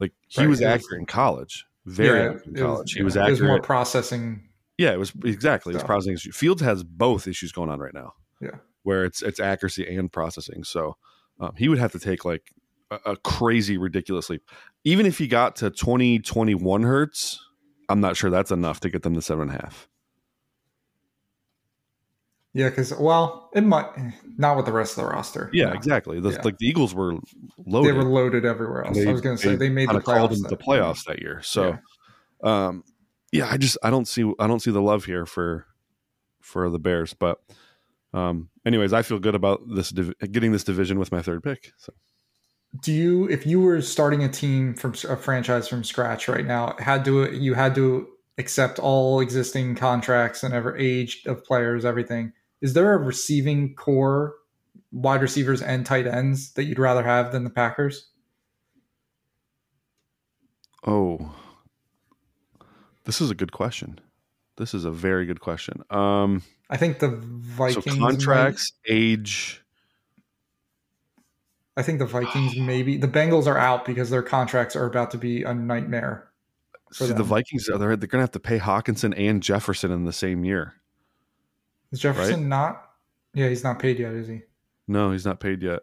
[0.00, 0.50] Like he right.
[0.50, 2.84] was accurate in college very yeah, in college.
[2.84, 3.28] Was, he was accurate.
[3.28, 4.48] It was more processing.
[4.78, 5.74] Yeah, it was exactly.
[5.74, 6.16] It's processing.
[6.16, 8.14] Fields has both issues going on right now.
[8.40, 10.64] Yeah, where it's it's accuracy and processing.
[10.64, 10.96] So
[11.40, 12.52] um, he would have to take like
[13.04, 14.42] a, crazy, ridiculous leap.
[14.84, 17.40] Even if he got to twenty twenty one hurts,
[17.88, 19.88] I'm not sure that's enough to get them to seven and a half.
[22.56, 23.88] Yeah, because well, it might
[24.38, 25.50] not with the rest of the roster.
[25.52, 25.72] Yeah, no.
[25.72, 26.20] exactly.
[26.20, 26.42] The, yeah.
[26.44, 27.16] Like the Eagles were
[27.66, 28.96] loaded; they were loaded everywhere else.
[28.96, 31.20] They, I was going to say they, they made the playoffs, that, the playoffs that
[31.20, 31.42] year.
[31.42, 31.76] So,
[32.44, 32.66] yeah.
[32.66, 32.84] um,
[33.32, 35.66] yeah, I just I don't see I don't see the love here for
[36.42, 37.12] for the Bears.
[37.12, 37.40] But,
[38.12, 41.72] um, anyways, I feel good about this div- getting this division with my third pick.
[41.76, 41.92] So,
[42.80, 46.76] do you if you were starting a team from a franchise from scratch right now,
[46.78, 48.08] had to you had to
[48.38, 52.32] accept all existing contracts and ever age of players, everything
[52.64, 54.36] is there a receiving core,
[54.90, 58.08] wide receivers and tight ends that you'd rather have than the Packers?
[60.86, 61.34] Oh,
[63.04, 64.00] this is a good question.
[64.56, 65.82] This is a very good question.
[65.90, 69.63] Um, I think the Vikings so contracts, might, age.
[71.76, 75.18] I think the Vikings maybe the Bengals are out because their contracts are about to
[75.18, 76.28] be a nightmare.
[76.92, 77.16] See, them.
[77.16, 80.12] the Vikings are they're, they're going to have to pay Hockenson and Jefferson in the
[80.12, 80.74] same year.
[81.90, 82.48] Is Jefferson right?
[82.48, 82.82] not?
[83.34, 84.42] Yeah, he's not paid yet, is he?
[84.86, 85.80] No, he's not paid yet.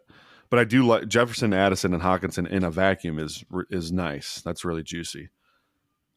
[0.48, 4.40] But I do like Jefferson, Addison, and Hockenson in a vacuum is is nice.
[4.42, 5.28] That's really juicy.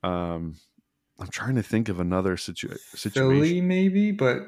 [0.03, 0.55] Um,
[1.19, 3.41] I'm trying to think of another situ- situation.
[3.41, 4.41] Philly, maybe, but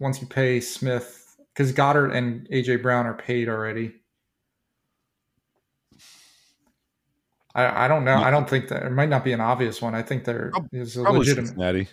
[0.00, 3.94] once you pay Smith, because Goedert and AJ Brown are paid already.
[7.62, 8.16] I, I don't know.
[8.16, 9.94] I don't think that it might not be an obvious one.
[9.94, 11.48] I think there is a legitimate.
[11.48, 11.88] Cincinnati.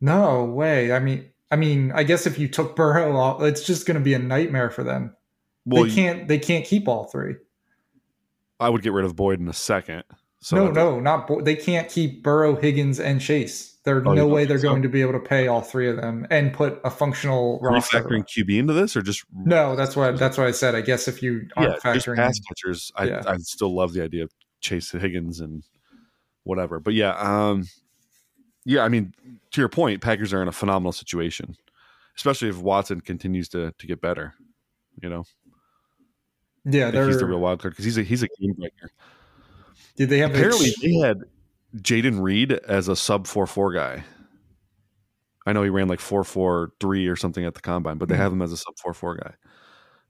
[0.00, 0.92] No way.
[0.92, 4.02] I mean, I mean, I guess if you took Burrow off, it's just going to
[4.04, 5.14] be a nightmare for them.
[5.64, 6.28] Well, they can't.
[6.28, 7.34] They can't keep all three.
[8.60, 10.02] I would get rid of Boyd in a second.
[10.40, 13.76] So no, no, not Bo- they can't keep Burrow, Higgins, and Chase.
[13.84, 14.68] There's Oh, no way they're so?
[14.68, 17.72] going to be able to pay all three of them and put a functional Are
[17.72, 18.00] roster.
[18.02, 20.74] factoring QB into this, or just No, that's what that's what I said.
[20.74, 22.92] I guess if you aren't just factoring pass catchers?
[22.94, 23.22] I Yeah.
[23.26, 24.30] I still love the idea of
[24.60, 25.62] Chase Higgins and
[26.44, 26.80] whatever.
[26.80, 27.64] But yeah, um,
[28.64, 28.82] yeah.
[28.84, 29.12] I mean,
[29.52, 31.56] to your point, Packers are in a phenomenal situation,
[32.16, 34.34] especially if Watson continues to to get better.
[35.02, 35.24] You know,
[36.64, 38.90] yeah, he's the real wild card because he's a he's a game breaker.
[39.96, 41.18] did they have Apparently, they had
[41.76, 44.04] Jayden Reed as a sub four four guy.
[45.46, 48.16] I know he ran like four four three or something at the combine, but they
[48.16, 48.18] Mhm.
[48.18, 49.34] have him as a sub four four guy.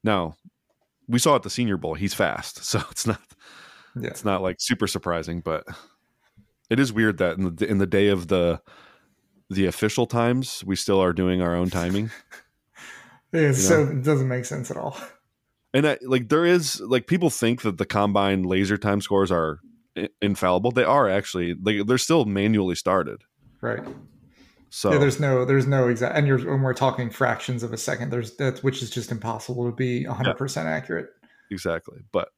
[0.02, 0.36] Now,
[1.06, 3.20] we saw at the Senior Bowl he's fast, so it's not
[3.96, 4.08] yeah.
[4.08, 5.64] it's not like super surprising, but
[6.70, 8.60] it is weird that in the in the day of the
[9.50, 12.10] the official times, we still are doing our own timing.
[13.32, 14.96] Yeah, so it doesn't make sense at all.
[15.74, 19.60] And I, like there is like people think that the combine laser time scores are
[20.22, 20.70] infallible.
[20.70, 23.24] They are actually like they're still manually started.
[23.60, 23.82] Right.
[24.70, 27.76] So Yeah, there's no there's no exact and you're when we're talking fractions of a
[27.76, 31.10] second, there's that which is just impossible to be 100% accurate.
[31.50, 31.98] exactly.
[32.12, 32.30] But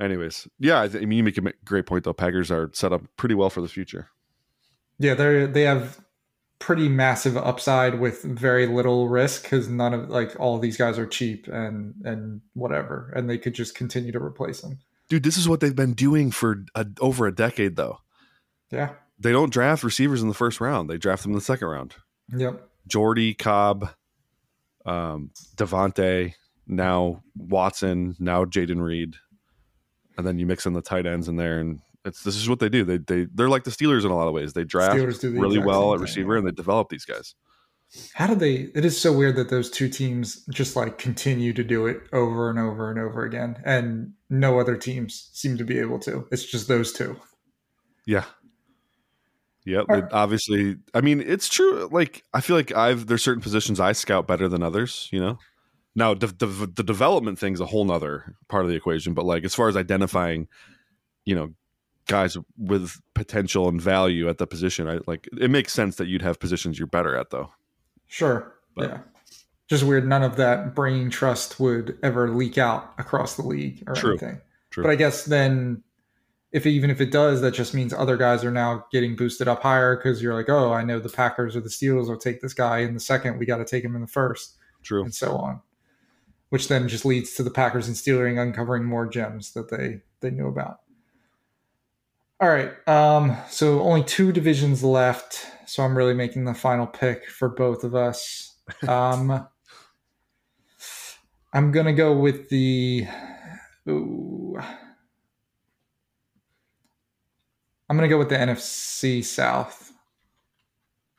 [0.00, 2.12] anyways, yeah, I, th- I mean you make a great point though.
[2.12, 4.08] Packers are set up pretty well for the future.
[4.98, 6.00] Yeah, they they have
[6.58, 10.98] pretty massive upside with very little risk because none of like all of these guys
[10.98, 14.78] are cheap and and whatever, and they could just continue to replace them.
[15.08, 17.98] Dude, this is what they've been doing for a, over a decade though.
[18.70, 18.94] Yeah.
[19.18, 20.90] They don't draft receivers in the first round.
[20.90, 21.94] They draft them in the second round.
[22.36, 22.68] Yep.
[22.86, 23.90] Jordy, Cobb,
[24.84, 26.34] um, Davante,
[26.66, 29.16] now Watson, now Jayden Reed,
[30.16, 32.60] and then you mix in the tight ends in there, and it's this is what
[32.60, 32.84] they do.
[32.84, 34.52] They they they're like the Steelers in a lot of ways.
[34.52, 36.38] They draft the really well at receiver, yeah.
[36.38, 37.34] and they develop these guys.
[38.12, 38.70] How do they?
[38.74, 42.50] It is so weird that those two teams just like continue to do it over
[42.50, 46.26] and over and over again, and no other teams seem to be able to.
[46.32, 47.16] It's just those two.
[48.06, 48.24] Yeah.
[49.64, 49.86] Yep.
[49.88, 51.88] Are- obviously, I mean, it's true.
[51.90, 55.08] Like, I feel like I've there's certain positions I scout better than others.
[55.12, 55.38] You know.
[55.96, 59.14] Now, the, the the development thing's a whole nother part of the equation.
[59.14, 60.48] But like, as far as identifying,
[61.24, 61.50] you know,
[62.06, 66.22] guys with potential and value at the position, I like it makes sense that you'd
[66.22, 67.50] have positions you're better at, though.
[68.06, 68.54] Sure.
[68.74, 68.98] But- yeah.
[69.66, 70.06] Just weird.
[70.06, 74.10] None of that brain trust would ever leak out across the league or True.
[74.10, 74.40] anything.
[74.70, 74.84] True.
[74.84, 75.82] But I guess then,
[76.52, 79.62] if even if it does, that just means other guys are now getting boosted up
[79.62, 82.52] higher because you're like, oh, I know the Packers or the Steelers will take this
[82.52, 83.38] guy in the second.
[83.38, 85.02] We got to take him in the first, True.
[85.02, 85.62] and so on.
[86.54, 90.30] Which then just leads to the Packers and Steelers uncovering more gems that they they
[90.30, 90.82] knew about.
[92.40, 92.70] All right.
[92.88, 95.48] Um, so only two divisions left.
[95.66, 98.52] So I'm really making the final pick for both of us.
[98.88, 99.48] Um,
[101.52, 103.08] I'm gonna go with the.
[103.88, 104.56] Ooh,
[107.90, 109.92] I'm gonna go with the NFC South,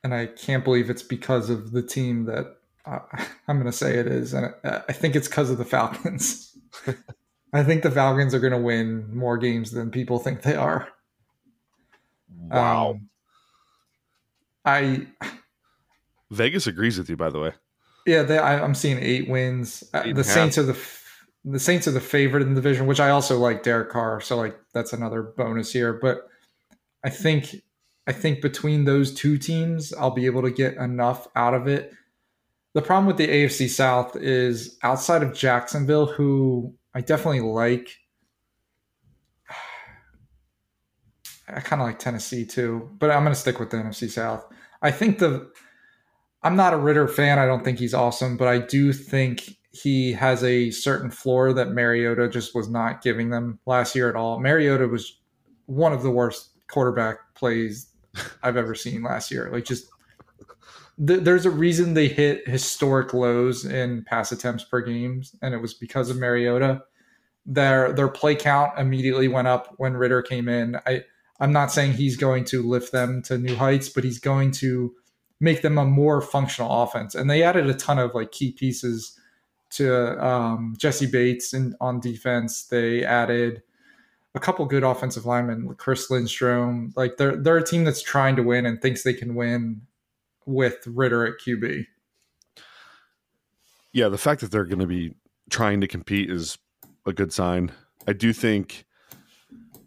[0.01, 2.99] and I can't believe it's because of the team that uh,
[3.47, 6.57] I'm gonna say it is, and I I think it's because of the Falcons.
[7.53, 10.87] I think the Falcons are gonna win more games than people think they are.
[12.37, 12.91] Wow.
[12.91, 13.09] Um,
[14.65, 15.07] I
[16.31, 17.53] Vegas agrees with you, by the way.
[18.05, 19.83] yeah, they, I, I'm seeing eight wins.
[19.93, 20.33] Uh, Eight and the a half.
[20.33, 20.77] Saints are the
[21.45, 24.35] the Saints are the favorite in the division, which I also like Derek Carr, so
[24.37, 25.93] like that's another bonus here.
[25.93, 26.27] But
[27.03, 27.55] I think
[28.07, 31.93] I think between those two teams, I'll be able to get enough out of it.
[32.75, 37.97] The problem with the AFC South is outside of Jacksonville, who I definitely like.
[41.47, 44.45] I kind of like Tennessee too, but I'm going to stick with the NFC South.
[44.81, 45.49] I think the
[46.43, 47.39] I'm not a Ridder fan.
[47.39, 51.71] I don't think he's awesome, but I do think he has a certain floor that
[51.71, 54.41] Mariota just was not giving them last year at all.
[54.41, 55.21] Mariota was
[55.67, 57.87] one of the worst quarterback plays
[58.43, 59.49] I've ever seen last year.
[59.49, 59.87] Like just
[61.05, 65.61] th- there's a reason they hit historic lows in pass attempts per games, and it
[65.61, 66.83] was because of Mariota.
[67.45, 70.77] Their their play count immediately went up when Ridder came in.
[70.85, 71.03] I
[71.39, 74.93] I'm not saying he's going to lift them to new heights, but he's going to
[75.39, 77.13] make them a more functional offense.
[77.13, 79.19] And they added a ton of like key pieces
[79.71, 82.65] to um, Jessie Bates and on defense.
[82.65, 83.61] They added
[84.33, 86.93] a couple good offensive linemen, Chris Lindstrom.
[86.95, 89.81] Like they're they're a team that's trying to win and thinks they can win
[90.45, 91.85] with Ridder at QB.
[93.93, 95.15] Yeah, the fact that they're going to be
[95.49, 96.57] trying to compete is
[97.05, 97.71] a good sign.
[98.07, 98.85] I do think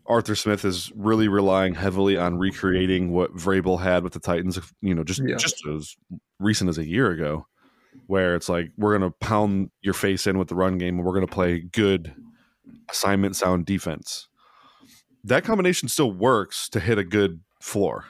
[0.06, 4.58] Arthur Smith is really relying heavily on recreating what Vrabel had with the Titans.
[4.80, 5.36] You know, just Yeah.
[5.36, 5.96] just as
[6.38, 7.46] recent as a year ago,
[8.06, 11.04] where it's like we're going to pound your face in with the run game, and
[11.04, 12.14] we're going to play good
[12.90, 14.28] assignment sound defense.
[15.24, 18.06] that combination still works to hit a good floor.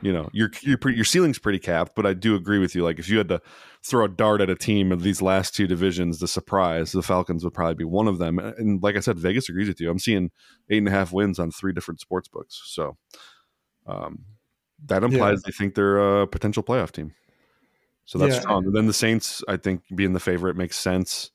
[0.00, 2.82] You know, your your your ceiling's pretty capped, but I do agree with you.
[2.82, 3.42] Like if you had to
[3.82, 7.44] throw a dart at a team of these last two divisions, the surprise, the Falcons
[7.44, 8.38] would probably be one of them.
[8.38, 9.90] And like I said, Vegas agrees with you.
[9.90, 10.30] I'm seeing
[10.70, 12.62] eight and a half wins on three different sports books.
[12.64, 12.96] So
[13.86, 14.24] um,
[14.86, 15.42] that implies yeah.
[15.46, 17.14] they think they're a potential playoff team.
[18.04, 18.40] So that's yeah.
[18.40, 18.64] strong.
[18.64, 21.30] And then the Saints, I think, being the favorite makes sense.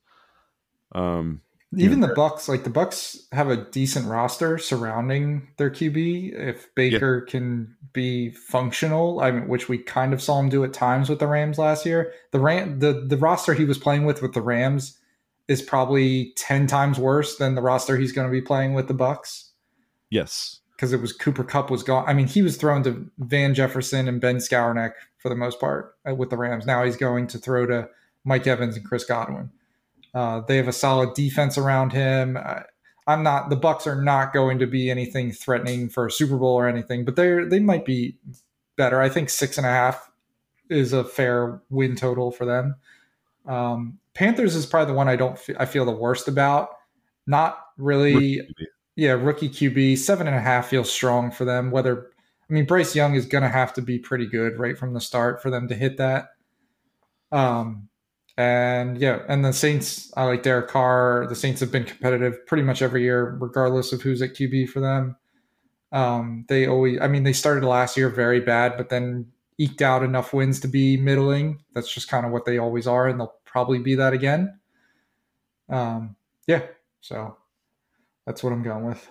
[0.92, 1.42] Um,
[1.76, 6.32] even the Bucks, like the Bucks, have a decent roster surrounding their QB.
[6.32, 7.30] If Baker yeah.
[7.30, 11.18] can be functional, I mean, which we kind of saw him do at times with
[11.18, 14.40] the Rams last year, the Ram, the the roster he was playing with with the
[14.40, 14.98] Rams
[15.46, 18.94] is probably ten times worse than the roster he's going to be playing with the
[18.94, 19.52] Bucks.
[20.08, 22.04] Yes, because it was Cooper Kupp was gone.
[22.06, 25.96] I mean, he was thrown to Van Jefferson and Ben Skowronek for the most part
[26.08, 26.64] uh, with the Rams.
[26.64, 27.90] Now he's going to throw to
[28.24, 29.50] Mike Evans and Chris Godwin.
[30.18, 32.36] Uh, they have a solid defense around him.
[32.36, 32.64] I,
[33.06, 33.50] I'm not.
[33.50, 37.04] The Bucks are not going to be anything threatening for a Super Bowl or anything,
[37.04, 38.16] but they they might be
[38.76, 39.00] better.
[39.00, 40.10] I think six and a half
[40.70, 42.74] is a fair win total for them.
[43.46, 45.34] Um, Panthers is probably the one I don't.
[45.34, 46.70] F- I feel the worst about.
[47.28, 48.40] Not really.
[48.40, 48.48] Rookie
[48.96, 51.70] yeah, rookie QB seven and a half feels strong for them.
[51.70, 52.10] Whether
[52.50, 55.00] I mean Bryce Young is going to have to be pretty good right from the
[55.00, 56.30] start for them to hit that.
[57.30, 57.88] Um,
[58.38, 61.26] and yeah, and the Saints, I like Derek Carr.
[61.28, 64.78] The Saints have been competitive pretty much every year, regardless of who's at QB for
[64.78, 65.16] them.
[65.90, 69.26] Um, they always, I mean, they started last year very bad, but then
[69.58, 71.64] eked out enough wins to be middling.
[71.74, 74.60] That's just kind of what they always are, and they'll probably be that again.
[75.68, 76.14] Um,
[76.46, 76.62] yeah,
[77.00, 77.38] so
[78.24, 79.10] that's what I'm going with.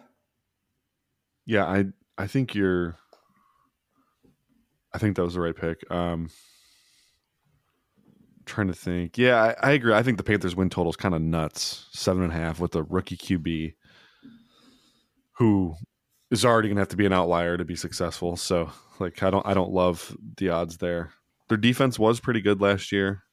[1.45, 2.95] Yeah, I I think you're.
[4.93, 5.83] I think that was the right pick.
[5.91, 6.29] Um,
[8.47, 9.17] trying to think.
[9.17, 9.93] Yeah, I, I, agree.
[9.93, 11.87] I think the Panthers win total is kind of nuts.
[11.91, 13.73] Seven and a half with a rookie QB
[15.33, 15.75] who
[16.31, 18.35] is already to have to be an outlier to be successful.
[18.35, 21.11] So, like, I don't, I don't love the odds there.
[21.47, 23.23] Their defense was pretty good last year.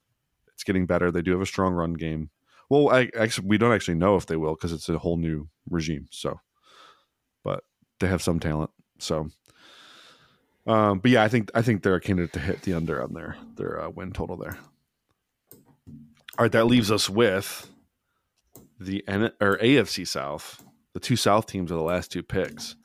[0.53, 1.11] It's getting better.
[1.11, 2.31] They do have a strong run game.
[2.71, 5.49] Well, I actually we don't actually know if they will because it's a whole new
[5.69, 6.07] regime.
[6.11, 6.41] So,
[7.43, 7.65] but
[8.01, 8.71] they have some talent.
[8.99, 9.29] So,
[10.67, 13.13] um, but yeah, I think I think they're a candidate to hit the under on
[13.13, 14.59] their their uh, win total there.
[16.37, 17.71] All right, that leaves us with
[18.81, 20.65] the N- or AFC South.
[20.93, 22.77] The two South teams are the last two picks.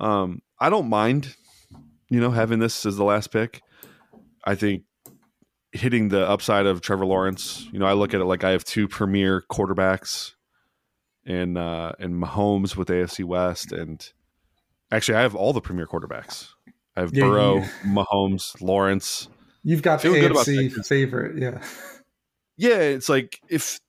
[0.00, 1.36] Um, I don't mind,
[2.08, 3.62] you know, having this as the last pick.
[4.44, 4.84] I think
[5.72, 7.68] hitting the upside of Trevor Lawrence.
[7.72, 10.32] You know, I look at it like I have two premier quarterbacks
[11.26, 14.10] in uh in Mahomes with AFC West and
[14.90, 16.48] actually I have all the premier quarterbacks.
[16.96, 19.28] I have yeah, Burrow, you, Mahomes, Lawrence.
[19.62, 21.62] You've got the AFC favorite, yeah.
[22.60, 23.80] yeah, it's like if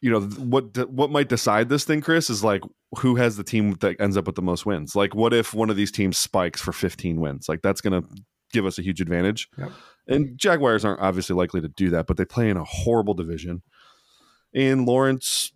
[0.00, 2.62] you know what what might decide this thing, Chris, is like
[2.98, 4.94] who has the team that ends up with the most wins.
[4.94, 7.48] Like, what if one of these teams spikes for 15 wins?
[7.48, 8.08] Like, that's going to
[8.52, 9.48] give us a huge advantage.
[9.58, 9.72] Yep.
[10.06, 13.62] And Jaguars aren't obviously likely to do that, but they play in a horrible division.
[14.54, 15.52] And Lawrence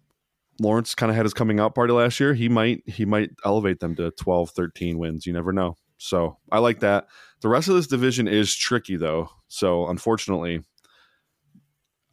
[0.61, 2.34] Lawrence kind of had his coming out party last year.
[2.34, 5.26] He might he might elevate them to 12, 13 wins.
[5.26, 5.76] You never know.
[5.97, 7.07] So I like that.
[7.40, 9.30] The rest of this division is tricky though.
[9.49, 10.62] So unfortunately,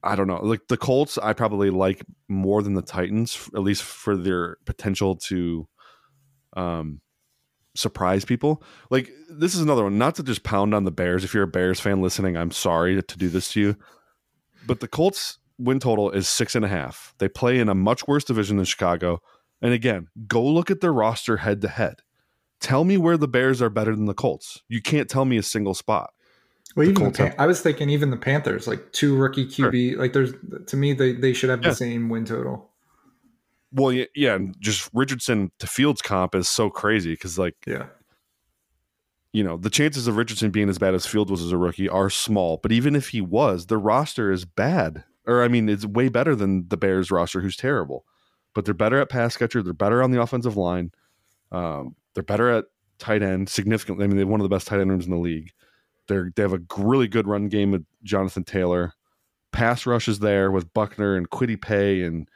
[0.03, 0.39] I don't know.
[0.41, 5.15] Like the Colts, I probably like more than the Titans, at least for their potential
[5.27, 5.67] to
[6.55, 7.01] um,
[7.75, 8.63] surprise people.
[8.89, 9.97] Like this is another one.
[9.97, 11.23] Not to just pound on the Bears.
[11.23, 13.75] If you're a Bears fan listening, I'm sorry to do this to you.
[14.65, 17.13] But the Colts win total is six and a half.
[17.17, 19.21] They play in a much worse division than Chicago.
[19.61, 21.95] And again, go look at their roster head to head.
[22.61, 24.63] Tell me where the Bears are better than the Colts.
[24.67, 26.11] You can't tell me a single spot.
[26.75, 29.99] Well, even the Pan- I was thinking even the Panthers, like two rookie QB, sure.
[29.99, 30.33] like there's
[30.67, 31.69] to me they they should have yeah.
[31.69, 32.69] the same win total.
[33.71, 37.87] Well, yeah, yeah, just Richardson to Fields comp is so crazy because like yeah,
[39.33, 41.89] you know the chances of Richardson being as bad as Fields was as a rookie
[41.89, 42.57] are small.
[42.57, 46.35] But even if he was, the roster is bad, or I mean, it's way better
[46.35, 48.05] than the Bears roster, who's terrible.
[48.53, 49.63] But they're better at pass catcher.
[49.63, 50.91] They're better on the offensive line.
[51.51, 52.65] Um, they're better at
[52.99, 54.03] tight end significantly.
[54.03, 55.51] I mean, they have one of the best tight end rooms in the league.
[56.09, 58.93] They're they have a really good run game with Jonathan Taylor.
[59.53, 62.27] Pass rush is there with Buckner and Kwity Paye and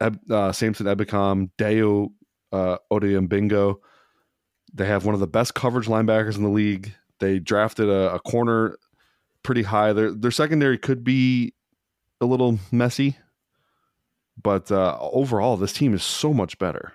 [0.00, 2.10] uh, Samson Ebukam, Dayo
[2.52, 2.78] uh,
[3.26, 3.80] Bingo.
[4.74, 6.92] They have one of the best coverage linebackers in the league.
[7.20, 8.76] They drafted a, a corner
[9.42, 9.92] pretty high.
[9.92, 11.54] Their their secondary could be
[12.20, 13.16] a little messy,
[14.40, 16.94] but uh, overall, this team is so much better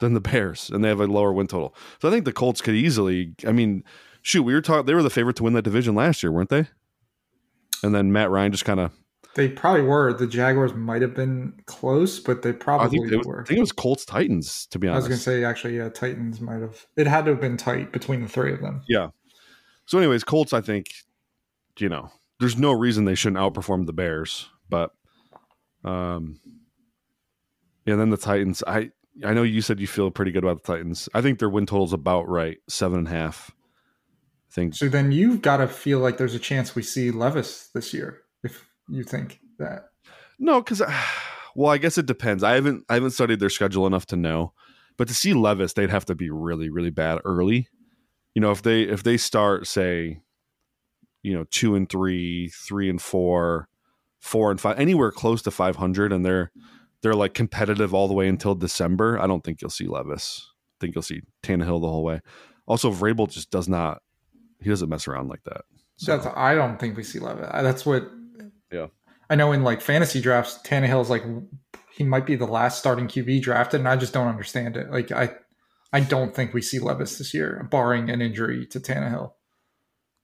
[0.00, 1.74] than the Bears, and they have a lower win total.
[2.00, 3.34] So I think the Colts could easily.
[3.46, 3.84] I mean,
[4.22, 4.86] shoot, we were talking.
[4.86, 6.66] They were the favorite to win that division last year, weren't they?
[7.82, 8.92] And then Matt Ryan just kind of
[9.36, 10.12] They probably were.
[10.12, 13.40] The Jaguars might have been close, but they probably I think, it was, were.
[13.42, 14.66] I think it was Colts Titans.
[14.66, 16.86] To be honest, I was going to say actually, yeah, Titans might have.
[16.96, 18.82] It had to have been tight between the three of them.
[18.88, 19.08] Yeah.
[19.86, 20.52] So, anyways, Colts.
[20.52, 20.88] I think,
[21.78, 24.90] you know, there's no reason they shouldn't outperform the Bears, but,
[25.84, 26.40] um,
[27.86, 27.96] yeah.
[27.96, 28.62] Then the Titans.
[28.66, 28.90] I
[29.24, 31.08] I know you said you feel pretty good about the Titans.
[31.14, 33.52] I think their win total is about right, seven and a half.
[34.52, 37.94] Think So then you've got to feel like there's a chance we see Levis this
[37.94, 39.90] year, if you think that.
[40.40, 40.82] No, because
[41.54, 42.42] well, I guess it depends.
[42.42, 44.52] I haven't I haven't studied their schedule enough to know,
[44.96, 47.68] but to see Levis, they'd have to be really really bad early.
[48.34, 50.20] You know, if they if they start say,
[51.22, 53.68] you know, two and three, three and four,
[54.20, 56.50] four and five, anywhere close to five hundred, and they're
[57.02, 59.18] they're like competitive all the way until December.
[59.20, 60.46] I don't think you'll see Levis.
[60.46, 62.20] I think you'll see Tannehill the whole way.
[62.66, 64.00] Also, Vrabel just does not.
[64.62, 65.62] He doesn't mess around like that.
[65.96, 67.50] So, That's I don't think we see Levis.
[67.52, 68.08] That's what.
[68.72, 68.86] Yeah.
[69.28, 71.24] I know in like fantasy drafts, Tannehill's like
[71.92, 74.90] he might be the last starting QB drafted, and I just don't understand it.
[74.90, 75.34] Like I,
[75.92, 79.32] I don't think we see Levis this year, barring an injury to Tannehill.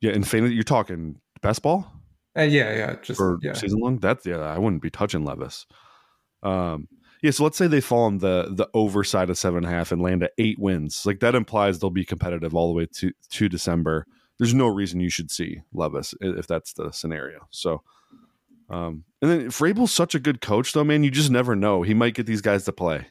[0.01, 1.93] yeah, in fantasy, you're talking best ball.
[2.37, 3.53] Uh, yeah, yeah, just for yeah.
[3.53, 3.99] season long.
[3.99, 5.67] That's yeah, I wouldn't be touching Levis.
[6.43, 6.89] Um,
[7.23, 9.93] yeah, so let's say they fall on the the overside of seven and a half
[9.93, 11.05] and land at eight wins.
[11.07, 14.07] Like that implies they'll be competitive all the way to to December.
[14.39, 17.47] There's no reason you should see Levis if that's the scenario.
[17.51, 17.83] So,
[18.69, 21.05] um, and then Vrabel's such a good coach, though, man.
[21.05, 21.83] You just never know.
[21.83, 23.07] He might get these guys to play.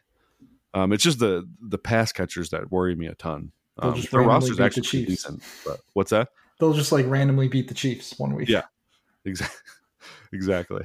[0.73, 3.51] Um, it's just the the pass catchers that worry me a ton.
[3.81, 5.07] They'll Um, just their roster's beat the Chiefs.
[5.07, 5.43] decent.
[5.65, 6.29] But what's that?
[6.59, 8.47] They'll just like randomly beat the Chiefs one week.
[8.49, 8.63] Yeah.
[9.25, 9.57] Exactly.
[10.33, 10.83] exactly.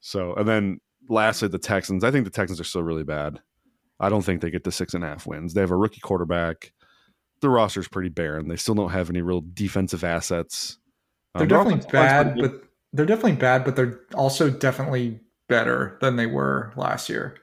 [0.00, 2.04] So, and then lastly, the Texans.
[2.04, 3.40] I think the Texans are still really bad.
[4.00, 5.54] I don't think they get the six and a half wins.
[5.54, 6.72] They have a rookie quarterback.
[7.40, 8.48] The roster's pretty barren.
[8.48, 10.78] They still don't have any real defensive assets.
[11.34, 12.62] they're Um, definitely offensive bad, but
[12.92, 17.36] they're definitely bad, but they're also definitely better than they were last year.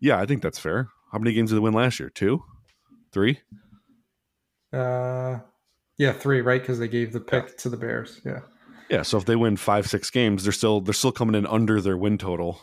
[0.00, 0.88] yeah, I think that's fair.
[1.12, 2.10] How many games did they win last year?
[2.10, 2.42] Two,
[3.12, 3.40] three.
[4.72, 5.38] Uh,
[5.98, 6.60] yeah, three, right?
[6.60, 8.20] Because they gave the pick to the Bears.
[8.24, 8.40] Yeah.
[8.90, 11.80] Yeah, so if they win five, six games, they're still they're still coming in under
[11.80, 12.60] their win total,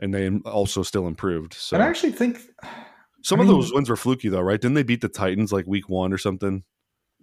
[0.00, 1.54] and they also still improved.
[1.54, 2.40] So And I actually think
[3.24, 4.60] some I of mean- those wins were fluky though, right?
[4.60, 6.62] Didn't they beat the Titans like week one or something,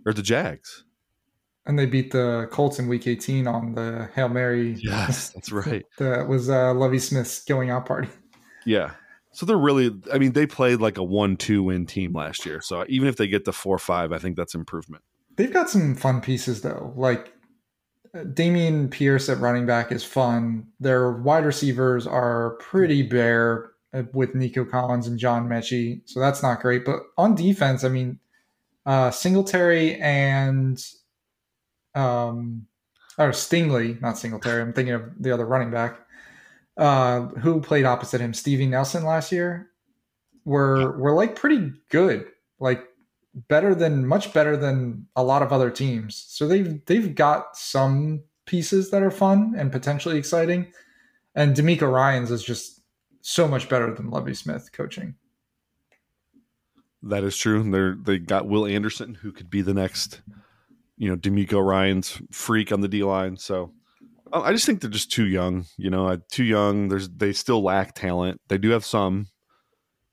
[0.06, 0.84] or the Jags?
[1.68, 4.74] and they beat the Colts in week 18 on the Hail Mary.
[4.80, 5.86] Yes, that's right.
[6.00, 8.10] That was uh, Lovie Smith's going out party.
[8.66, 8.94] Yeah.
[9.32, 12.62] So they're really, I mean, they played like a one-two win team last year.
[12.62, 15.04] So even if they get to four-five, I think that's improvement.
[15.38, 16.94] They've got some fun pieces though.
[16.96, 17.32] Like
[18.16, 20.66] uh, Dameon Pierce at running back is fun.
[20.80, 23.71] Their wide receivers are pretty bare
[24.14, 26.86] with Nico Collins and John Metchie, so that's not great.
[26.86, 28.20] But on defense, I mean,
[28.86, 30.84] uh, Singletary and
[31.94, 32.68] um,
[33.18, 34.62] or Stingley, not Singletary.
[34.62, 36.00] I'm thinking of the other running back
[36.78, 39.68] uh, who played opposite him, Stevie Nelson last year.
[40.44, 42.26] Were were like pretty good,
[42.60, 42.84] like
[43.48, 46.26] better than much better than a lot of other teams.
[46.28, 50.72] So they've they've got some pieces that are fun and potentially exciting.
[51.36, 52.81] And DeMeco Ryans is just
[53.22, 55.16] so much better than Lovie Smith coaching.
[57.04, 57.70] That is true.
[57.70, 60.22] They're they got Will Anderson, who could be the next,
[60.98, 63.38] you know, DeMeco Ryans freak on the D line.
[63.38, 63.74] So
[64.32, 65.66] I just think they're just too young.
[65.78, 66.90] You know, uh, too young.
[66.90, 68.40] There's they still lack talent.
[68.48, 69.28] They do have some,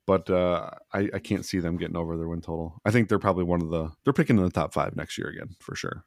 [0.06, 2.80] but uh, I, I can't see them getting over their win total.
[2.84, 5.28] I think they're probably one of the they're picking in the top five next year
[5.28, 6.04] again for sure.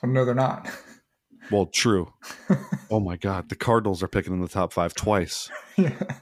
[0.00, 0.68] But no, they're not.
[1.50, 2.12] Well, true.
[2.90, 5.50] oh my God, the Cardinals are picking in the top five twice.
[5.76, 6.20] yeah.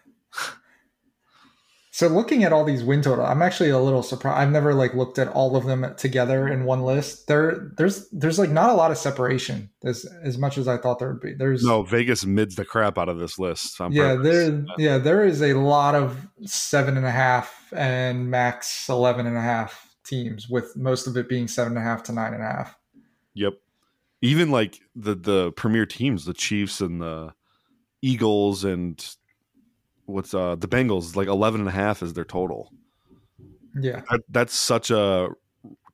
[1.98, 4.38] So looking at all these win total, I'm actually a little surprised.
[4.38, 7.26] I've never like looked at all of them together in one list.
[7.26, 11.00] There, there's, there's like not a lot of separation as as much as I thought
[11.00, 11.34] there would be.
[11.34, 13.80] There's No, Vegas mids the crap out of this list.
[13.90, 14.22] Yeah, purpose.
[14.22, 19.36] there, yeah, there is a lot of seven and a half and max 11 and
[19.36, 22.44] a half teams, with most of it being seven and a half to nine and
[22.44, 22.76] a half.
[23.34, 23.54] Yep.
[24.20, 27.32] Even like the the premier teams, the Chiefs and the
[28.02, 29.04] Eagles and
[30.06, 32.72] what's uh the Bengals, like 11 and a half is their total.
[33.80, 35.28] Yeah, That, that's such a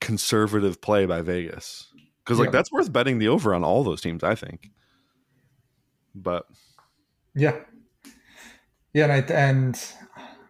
[0.01, 1.93] conservative play by Vegas.
[2.25, 2.53] Cuz like Yeah.
[2.53, 4.71] that's worth betting the over on all those teams, I think.
[6.15, 6.47] But
[7.35, 7.59] yeah,
[8.95, 9.93] yeah, and I, and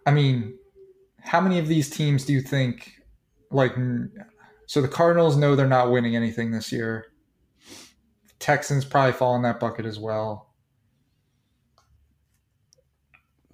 [0.07, 0.59] I mean,
[1.21, 2.93] how many of these teams do you think
[3.51, 3.75] like?
[4.67, 7.07] So the Cardinals know they're not winning anything this year.
[8.45, 10.51] Texans probably fall in that bucket as well.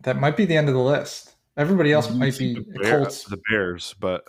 [0.02, 1.36] That might be the end of the list.
[1.56, 2.18] Everybody else mm-hmm.
[2.18, 3.22] might be the, Bear- Colts.
[3.22, 4.24] the Bears, but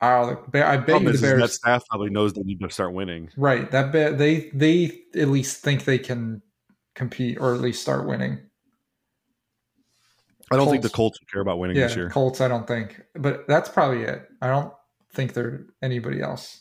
[0.00, 1.40] Oh, the, I bet you the Bears.
[1.40, 3.28] That staff probably knows they need to start winning.
[3.36, 3.68] Right.
[3.72, 6.42] That bet they they at least think they can
[6.94, 8.38] compete or at least start winning.
[10.52, 10.70] I don't Colts.
[10.70, 12.08] think the Colts care about winning yeah, this year.
[12.08, 14.28] Colts, I don't think, but that's probably it.
[14.40, 14.72] I don't
[15.12, 16.60] think they're anybody else.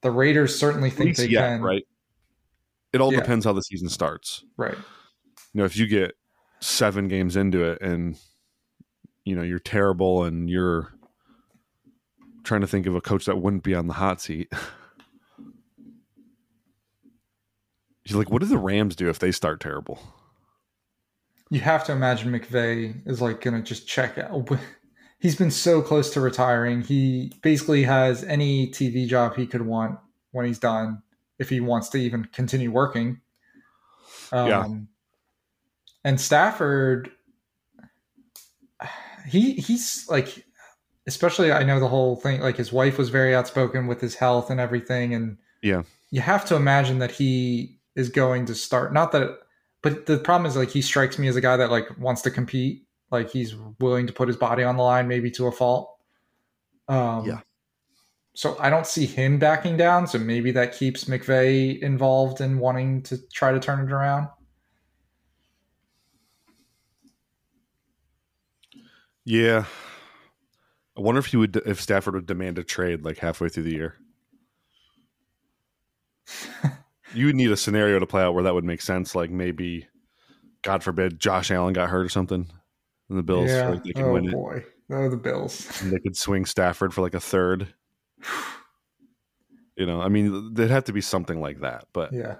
[0.00, 1.60] The Raiders certainly think they can.
[1.60, 1.84] Right.
[2.94, 3.20] It all yeah.
[3.20, 4.44] depends how the season starts.
[4.56, 4.76] Right.
[4.76, 6.14] You know, if you get
[6.60, 8.16] seven games into it and
[9.24, 10.94] you know you're terrible and you're
[12.44, 14.52] trying to think of a coach that wouldn't be on the hot seat.
[18.06, 19.98] You're like, what do the Rams do if they start terrible?
[21.50, 24.50] You have to imagine McVay is like going to just check out.
[25.20, 26.82] He's been so close to retiring.
[26.82, 29.98] He basically has any TV job he could want
[30.32, 31.02] when he's done,
[31.38, 33.20] if he wants to even continue working.
[34.32, 34.68] Um, yeah.
[36.04, 37.10] And Stafford,
[39.26, 40.44] he he's like
[41.06, 44.50] especially I know the whole thing like his wife was very outspoken with his health
[44.50, 45.82] and everything and yeah.
[46.10, 49.38] You have to imagine that he is going to start not that
[49.82, 52.30] but the problem is like he strikes me as a guy that like wants to
[52.30, 55.96] compete, like he's willing to put his body on the line maybe to a fault.
[56.88, 57.40] Um Yeah.
[58.34, 63.02] So I don't see him backing down, so maybe that keeps McVay involved in wanting
[63.04, 64.28] to try to turn it around.
[69.24, 69.64] Yeah,
[70.96, 73.72] I wonder if he would if Stafford would demand a trade like halfway through the
[73.72, 73.96] year.
[77.14, 79.14] you would need a scenario to play out where that would make sense.
[79.14, 79.86] Like maybe,
[80.62, 82.50] God forbid, Josh Allen got hurt or something,
[83.08, 83.70] and the Bills yeah.
[83.70, 84.56] like they can oh, win boy.
[84.56, 84.66] it.
[84.90, 85.82] Oh, the Bills!
[85.82, 87.72] And they could swing Stafford for like a third.
[89.76, 91.86] you know, I mean, there'd have to be something like that.
[91.92, 92.36] But yeah,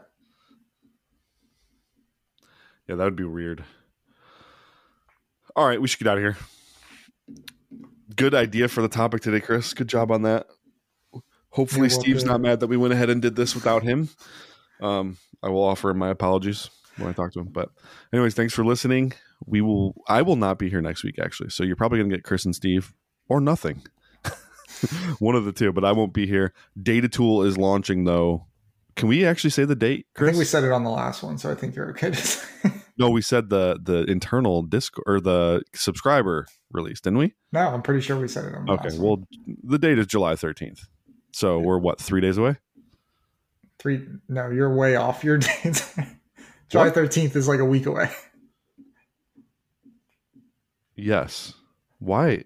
[2.88, 3.64] yeah, that would be weird.
[5.56, 6.36] All right, we should get out of here
[8.16, 9.74] good idea for the topic today, Chris.
[9.74, 10.46] Good job on that.
[11.50, 14.08] Hopefully, Steve's not mad that we went ahead and did this without him.
[14.80, 17.48] Um, I will offer him my apologies when I talk to him.
[17.52, 17.70] But,
[18.12, 19.12] anyways, thanks for listening.
[19.46, 19.94] We will.
[20.08, 21.50] I will not be here next week, actually.
[21.50, 22.92] So you're probably going to get Chris and Steve,
[23.28, 23.82] or nothing.
[25.18, 26.52] One of the two, but I won't be here.
[26.80, 28.46] Data Tool is launching though.
[28.96, 30.06] Can we actually say the date?
[30.14, 30.28] Chris?
[30.28, 32.12] I think we said it on the last one, so I think you're okay.
[32.98, 37.34] no, we said the the internal disc or the subscriber release, didn't we?
[37.52, 38.70] No, I'm pretty sure we said it on.
[38.70, 39.26] okay, well, one.
[39.64, 40.86] the date is July 13th,
[41.32, 41.66] so yeah.
[41.66, 42.56] we're what three days away.
[43.78, 44.06] Three?
[44.28, 45.84] No, you're way off your date.
[46.68, 46.94] July what?
[46.94, 48.10] 13th is like a week away.
[50.96, 51.54] Yes.
[51.98, 52.44] Why?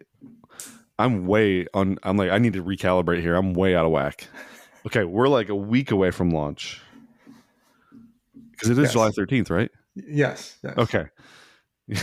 [0.99, 1.99] I'm way on.
[2.03, 3.35] I'm like I need to recalibrate here.
[3.35, 4.29] I'm way out of whack.
[4.87, 6.81] Okay, we're like a week away from launch
[8.59, 8.93] because it is yes.
[8.93, 9.71] July 13th, right?
[9.95, 10.59] Yes.
[10.63, 10.77] yes.
[10.77, 11.07] Okay.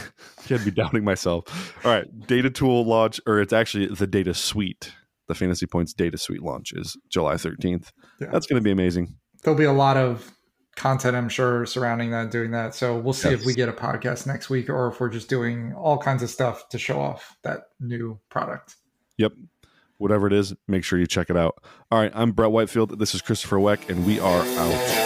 [0.47, 1.75] Can't be doubting myself.
[1.85, 2.05] All right.
[2.27, 4.93] Data tool launch, or it's actually the data suite.
[5.27, 7.91] The Fantasy Points data suite launch is July 13th.
[8.21, 8.27] Yeah.
[8.31, 9.15] That's going to be amazing.
[9.43, 10.31] There'll be a lot of
[10.75, 12.75] content, I'm sure, surrounding that, doing that.
[12.75, 13.39] So we'll see yes.
[13.39, 16.29] if we get a podcast next week or if we're just doing all kinds of
[16.29, 18.75] stuff to show off that new product.
[19.17, 19.33] Yep.
[19.97, 21.63] Whatever it is, make sure you check it out.
[21.89, 22.11] All right.
[22.13, 22.99] I'm Brett Whitefield.
[22.99, 25.05] This is Christopher Wecht, and we are out.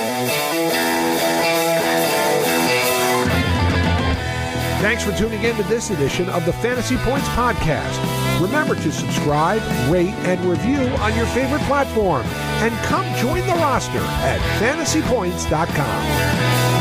[4.82, 8.41] Thanks for tuning in to this edition of the Fantasy Points Podcast.
[8.41, 12.26] Remember to subscribe, rate, and review on your favorite platform.
[12.62, 16.78] And come join the roster at fantasypoints.com.